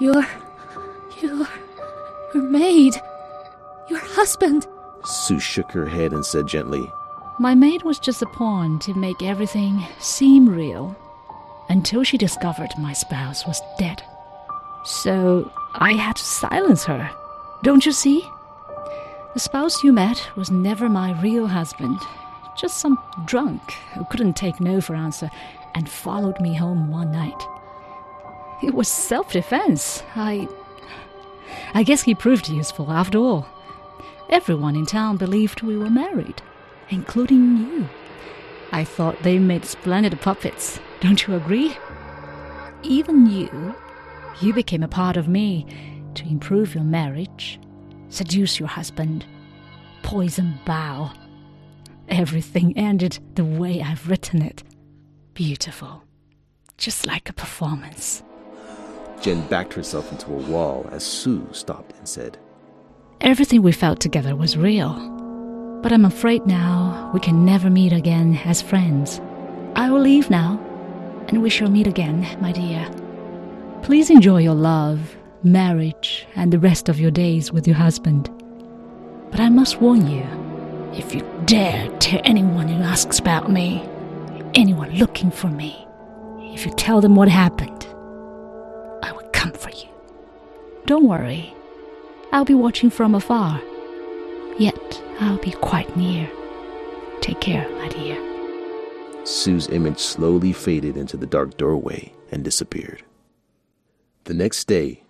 Your. 0.00 0.26
your. 1.22 1.48
your 2.34 2.42
maid. 2.42 2.94
Your 3.88 4.00
husband. 4.00 4.66
Sue 5.04 5.40
shook 5.40 5.72
her 5.72 5.86
head 5.86 6.12
and 6.12 6.24
said 6.24 6.46
gently, 6.46 6.84
My 7.38 7.54
maid 7.54 7.82
was 7.82 7.98
just 7.98 8.22
a 8.22 8.26
pawn 8.26 8.78
to 8.80 8.94
make 8.94 9.22
everything 9.22 9.82
seem 9.98 10.48
real 10.48 10.96
until 11.68 12.04
she 12.04 12.18
discovered 12.18 12.70
my 12.78 12.92
spouse 12.92 13.46
was 13.46 13.60
dead. 13.78 14.02
So 14.84 15.50
I 15.74 15.92
had 15.94 16.16
to 16.16 16.24
silence 16.24 16.84
her. 16.84 17.10
Don't 17.62 17.86
you 17.86 17.92
see? 17.92 18.28
The 19.34 19.40
spouse 19.40 19.82
you 19.82 19.92
met 19.92 20.28
was 20.36 20.50
never 20.50 20.90
my 20.90 21.18
real 21.22 21.46
husband, 21.46 21.98
just 22.54 22.78
some 22.78 22.98
drunk 23.24 23.62
who 23.94 24.04
couldn't 24.04 24.34
take 24.34 24.60
no 24.60 24.82
for 24.82 24.94
answer 24.94 25.30
and 25.74 25.88
followed 25.88 26.38
me 26.38 26.54
home 26.54 26.90
one 26.90 27.12
night. 27.12 27.42
It 28.62 28.74
was 28.74 28.88
self 28.88 29.32
defense. 29.32 30.02
I. 30.14 30.48
I 31.72 31.82
guess 31.82 32.02
he 32.02 32.14
proved 32.14 32.50
useful 32.50 32.90
after 32.92 33.18
all. 33.18 33.46
Everyone 34.28 34.76
in 34.76 34.84
town 34.84 35.16
believed 35.16 35.62
we 35.62 35.78
were 35.78 35.90
married, 35.90 36.42
including 36.90 37.56
you. 37.56 37.88
I 38.70 38.84
thought 38.84 39.22
they 39.22 39.38
made 39.38 39.64
splendid 39.64 40.20
puppets. 40.20 40.78
Don't 41.00 41.26
you 41.26 41.34
agree? 41.34 41.74
Even 42.82 43.26
you, 43.26 43.74
you 44.40 44.52
became 44.52 44.82
a 44.82 44.88
part 44.88 45.16
of 45.16 45.28
me 45.28 45.66
to 46.14 46.26
improve 46.28 46.74
your 46.74 46.84
marriage, 46.84 47.58
seduce 48.12 48.60
your 48.60 48.68
husband, 48.68 49.24
poison 50.02 50.58
Bao. 50.66 51.16
Everything 52.08 52.76
ended 52.76 53.18
the 53.34 53.44
way 53.44 53.80
I've 53.80 54.08
written 54.08 54.42
it. 54.42 54.62
Beautiful. 55.34 56.04
Just 56.76 57.06
like 57.06 57.28
a 57.28 57.32
performance. 57.32 58.22
Jen 59.22 59.46
backed 59.48 59.72
herself 59.72 60.10
into 60.12 60.26
a 60.26 60.50
wall 60.50 60.88
as 60.92 61.04
Sue 61.04 61.48
stopped 61.52 61.96
and 61.96 62.08
said, 62.08 62.38
Everything 63.20 63.62
we 63.62 63.72
felt 63.72 64.00
together 64.00 64.34
was 64.34 64.56
real. 64.56 64.92
But 65.82 65.92
I'm 65.92 66.04
afraid 66.04 66.44
now 66.44 67.10
we 67.14 67.20
can 67.20 67.44
never 67.44 67.70
meet 67.70 67.92
again 67.92 68.38
as 68.44 68.60
friends. 68.60 69.20
I 69.74 69.90
will 69.90 70.00
leave 70.00 70.28
now, 70.28 70.60
and 71.28 71.40
we 71.40 71.48
shall 71.48 71.70
meet 71.70 71.86
again, 71.86 72.26
my 72.40 72.52
dear. 72.52 72.90
Please 73.82 74.10
enjoy 74.10 74.40
your 74.40 74.54
love, 74.54 75.16
marriage, 75.44 76.26
and 76.34 76.52
the 76.52 76.58
rest 76.58 76.88
of 76.88 77.00
your 77.00 77.10
days 77.10 77.52
with 77.52 77.66
your 77.66 77.76
husband. 77.76 78.30
But 79.30 79.40
I 79.40 79.48
must 79.48 79.80
warn 79.80 80.06
you, 80.08 80.24
If 80.94 81.14
you 81.14 81.22
dare 81.46 81.88
tell 81.98 82.20
anyone 82.24 82.68
who 82.68 82.82
asks 82.82 83.18
about 83.18 83.50
me, 83.50 83.82
anyone 84.54 84.90
looking 84.90 85.30
for 85.30 85.48
me, 85.48 85.86
if 86.54 86.66
you 86.66 86.72
tell 86.74 87.00
them 87.00 87.14
what 87.14 87.28
happened, 87.28 87.86
I 89.02 89.10
will 89.12 89.28
come 89.32 89.52
for 89.52 89.70
you. 89.70 89.88
Don't 90.84 91.08
worry, 91.08 91.54
I'll 92.32 92.44
be 92.44 92.54
watching 92.54 92.90
from 92.90 93.14
afar, 93.14 93.60
yet 94.58 95.02
I'll 95.20 95.38
be 95.38 95.52
quite 95.52 95.96
near. 95.96 96.28
Take 97.20 97.40
care, 97.40 97.68
my 97.78 97.88
dear. 97.88 98.18
Sue's 99.24 99.68
image 99.68 99.98
slowly 100.00 100.52
faded 100.52 100.96
into 100.96 101.16
the 101.16 101.26
dark 101.26 101.56
doorway 101.56 102.12
and 102.30 102.42
disappeared. 102.44 103.02
The 104.24 104.34
next 104.34 104.64
day, 104.64 105.02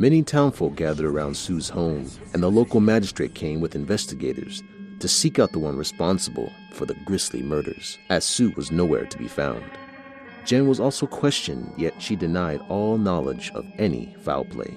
many 0.00 0.22
townfolk 0.22 0.76
gathered 0.76 1.04
around 1.04 1.36
Sue's 1.36 1.68
home, 1.68 2.10
and 2.32 2.42
the 2.42 2.50
local 2.50 2.80
magistrate 2.80 3.34
came 3.34 3.60
with 3.60 3.74
investigators 3.74 4.62
to 4.98 5.06
seek 5.06 5.38
out 5.38 5.52
the 5.52 5.58
one 5.58 5.76
responsible 5.76 6.50
for 6.72 6.86
the 6.86 6.96
grisly 7.04 7.42
murders, 7.42 7.98
as 8.08 8.24
Sue 8.24 8.50
was 8.56 8.72
nowhere 8.72 9.04
to 9.04 9.18
be 9.18 9.28
found. 9.28 9.62
Jen 10.46 10.66
was 10.66 10.80
also 10.80 11.06
questioned, 11.06 11.70
yet 11.76 12.00
she 12.00 12.16
denied 12.16 12.62
all 12.70 12.96
knowledge 12.96 13.50
of 13.54 13.66
any 13.76 14.16
foul 14.22 14.46
play. 14.46 14.74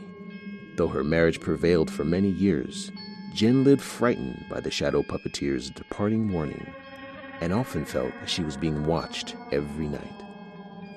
Though 0.76 0.90
her 0.90 1.06
marriage 1.06 1.40
prevailed 1.40 1.90
for 1.90 2.04
many 2.04 2.30
years, 2.30 2.92
Jen 3.34 3.64
lived 3.64 3.82
frightened 3.82 4.46
by 4.50 4.60
the 4.60 4.72
shadow 4.72 5.04
puppeteer's 5.04 5.70
departing 5.70 6.34
warning 6.34 6.68
and 7.40 7.54
often 7.54 7.86
felt 7.86 8.12
she 8.26 8.44
was 8.44 8.58
being 8.58 8.86
watched 8.86 9.38
every 9.54 9.88
night. 9.88 10.24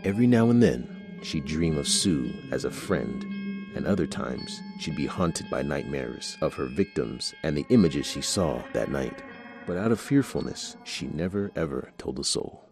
Every 0.02 0.26
now 0.26 0.50
and 0.50 0.60
then, 0.60 1.20
she'd 1.22 1.44
dream 1.44 1.78
of 1.78 1.86
Sue 1.86 2.32
as 2.50 2.64
a 2.64 2.70
friend, 2.72 3.24
and 3.76 3.86
other 3.86 4.06
times 4.06 4.62
she'd 4.80 4.96
be 4.96 5.06
haunted 5.06 5.48
by 5.50 5.62
nightmares 5.62 6.36
of 6.40 6.54
her 6.54 6.64
victims 6.64 7.34
and 7.42 7.56
the 7.56 7.66
images 7.68 8.06
she 8.06 8.22
saw 8.22 8.60
that 8.72 8.90
night. 8.90 9.22
But 9.66 9.76
out 9.76 9.92
of 9.92 10.00
fearfulness, 10.00 10.76
she 10.84 11.06
never 11.08 11.52
ever 11.54 11.92
told 11.98 12.18
a 12.18 12.24
soul. 12.24 12.64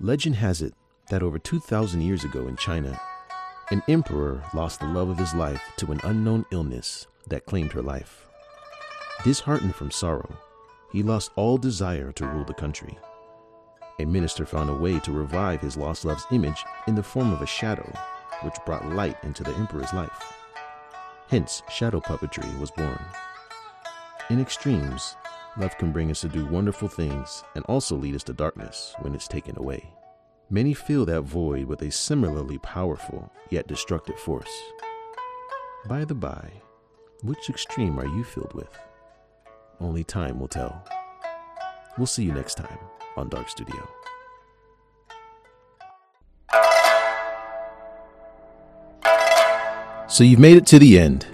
Legend 0.00 0.36
has 0.36 0.62
it 0.62 0.74
that 1.10 1.22
over 1.22 1.38
2,000 1.38 2.00
years 2.00 2.24
ago 2.24 2.46
in 2.46 2.56
China, 2.56 2.98
an 3.70 3.82
emperor 3.88 4.42
lost 4.54 4.80
the 4.80 4.86
love 4.86 5.08
of 5.08 5.18
his 5.18 5.34
life 5.34 5.62
to 5.78 5.90
an 5.90 6.00
unknown 6.04 6.44
illness 6.50 7.06
that 7.28 7.46
claimed 7.46 7.72
her 7.72 7.82
life. 7.82 8.26
Disheartened 9.24 9.74
from 9.74 9.90
sorrow, 9.90 10.36
he 10.92 11.02
lost 11.02 11.32
all 11.34 11.58
desire 11.58 12.12
to 12.12 12.26
rule 12.26 12.44
the 12.44 12.54
country. 12.54 12.96
A 13.98 14.04
minister 14.04 14.44
found 14.44 14.70
a 14.70 14.74
way 14.74 15.00
to 15.00 15.12
revive 15.12 15.60
his 15.60 15.76
lost 15.76 16.04
love's 16.04 16.26
image 16.30 16.64
in 16.86 16.94
the 16.94 17.02
form 17.02 17.32
of 17.32 17.42
a 17.42 17.46
shadow, 17.46 17.90
which 18.42 18.56
brought 18.66 18.88
light 18.90 19.16
into 19.22 19.42
the 19.42 19.54
emperor's 19.54 19.92
life. 19.92 20.34
Hence, 21.28 21.62
shadow 21.70 22.00
puppetry 22.00 22.58
was 22.58 22.70
born. 22.70 23.00
In 24.30 24.40
extremes, 24.40 25.16
love 25.56 25.76
can 25.78 25.92
bring 25.92 26.10
us 26.10 26.20
to 26.22 26.28
do 26.28 26.46
wonderful 26.46 26.88
things 26.88 27.44
and 27.54 27.64
also 27.66 27.96
lead 27.96 28.14
us 28.14 28.24
to 28.24 28.32
darkness 28.32 28.94
when 29.00 29.14
it's 29.14 29.28
taken 29.28 29.58
away. 29.58 29.92
Many 30.50 30.74
fill 30.74 31.06
that 31.06 31.22
void 31.22 31.66
with 31.66 31.82
a 31.82 31.90
similarly 31.90 32.58
powerful 32.58 33.32
yet 33.50 33.66
destructive 33.66 34.18
force. 34.18 34.50
By 35.86 36.04
the 36.04 36.14
by, 36.14 36.50
which 37.22 37.48
extreme 37.48 37.98
are 37.98 38.06
you 38.06 38.24
filled 38.24 38.52
with? 38.54 38.78
Only 39.80 40.04
time 40.04 40.38
will 40.38 40.48
tell. 40.48 40.86
We'll 41.96 42.06
see 42.06 42.24
you 42.24 42.32
next 42.32 42.56
time 42.56 42.78
on 43.16 43.28
Dark 43.28 43.48
Studio. 43.48 43.88
So 50.06 50.22
you've 50.22 50.38
made 50.38 50.56
it 50.56 50.66
to 50.66 50.78
the 50.78 50.98
end. 50.98 51.26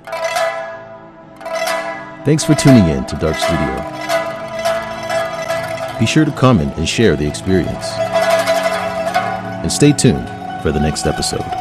Thanks 2.24 2.44
for 2.44 2.54
tuning 2.54 2.88
in 2.88 3.04
to 3.06 3.16
Dark 3.16 3.36
Studio. 3.36 4.00
Be 5.98 6.06
sure 6.06 6.24
to 6.24 6.32
comment 6.32 6.76
and 6.76 6.88
share 6.88 7.16
the 7.16 7.26
experience. 7.26 7.90
And 9.62 9.70
stay 9.70 9.92
tuned 9.92 10.28
for 10.62 10.72
the 10.72 10.80
next 10.80 11.06
episode. 11.06 11.59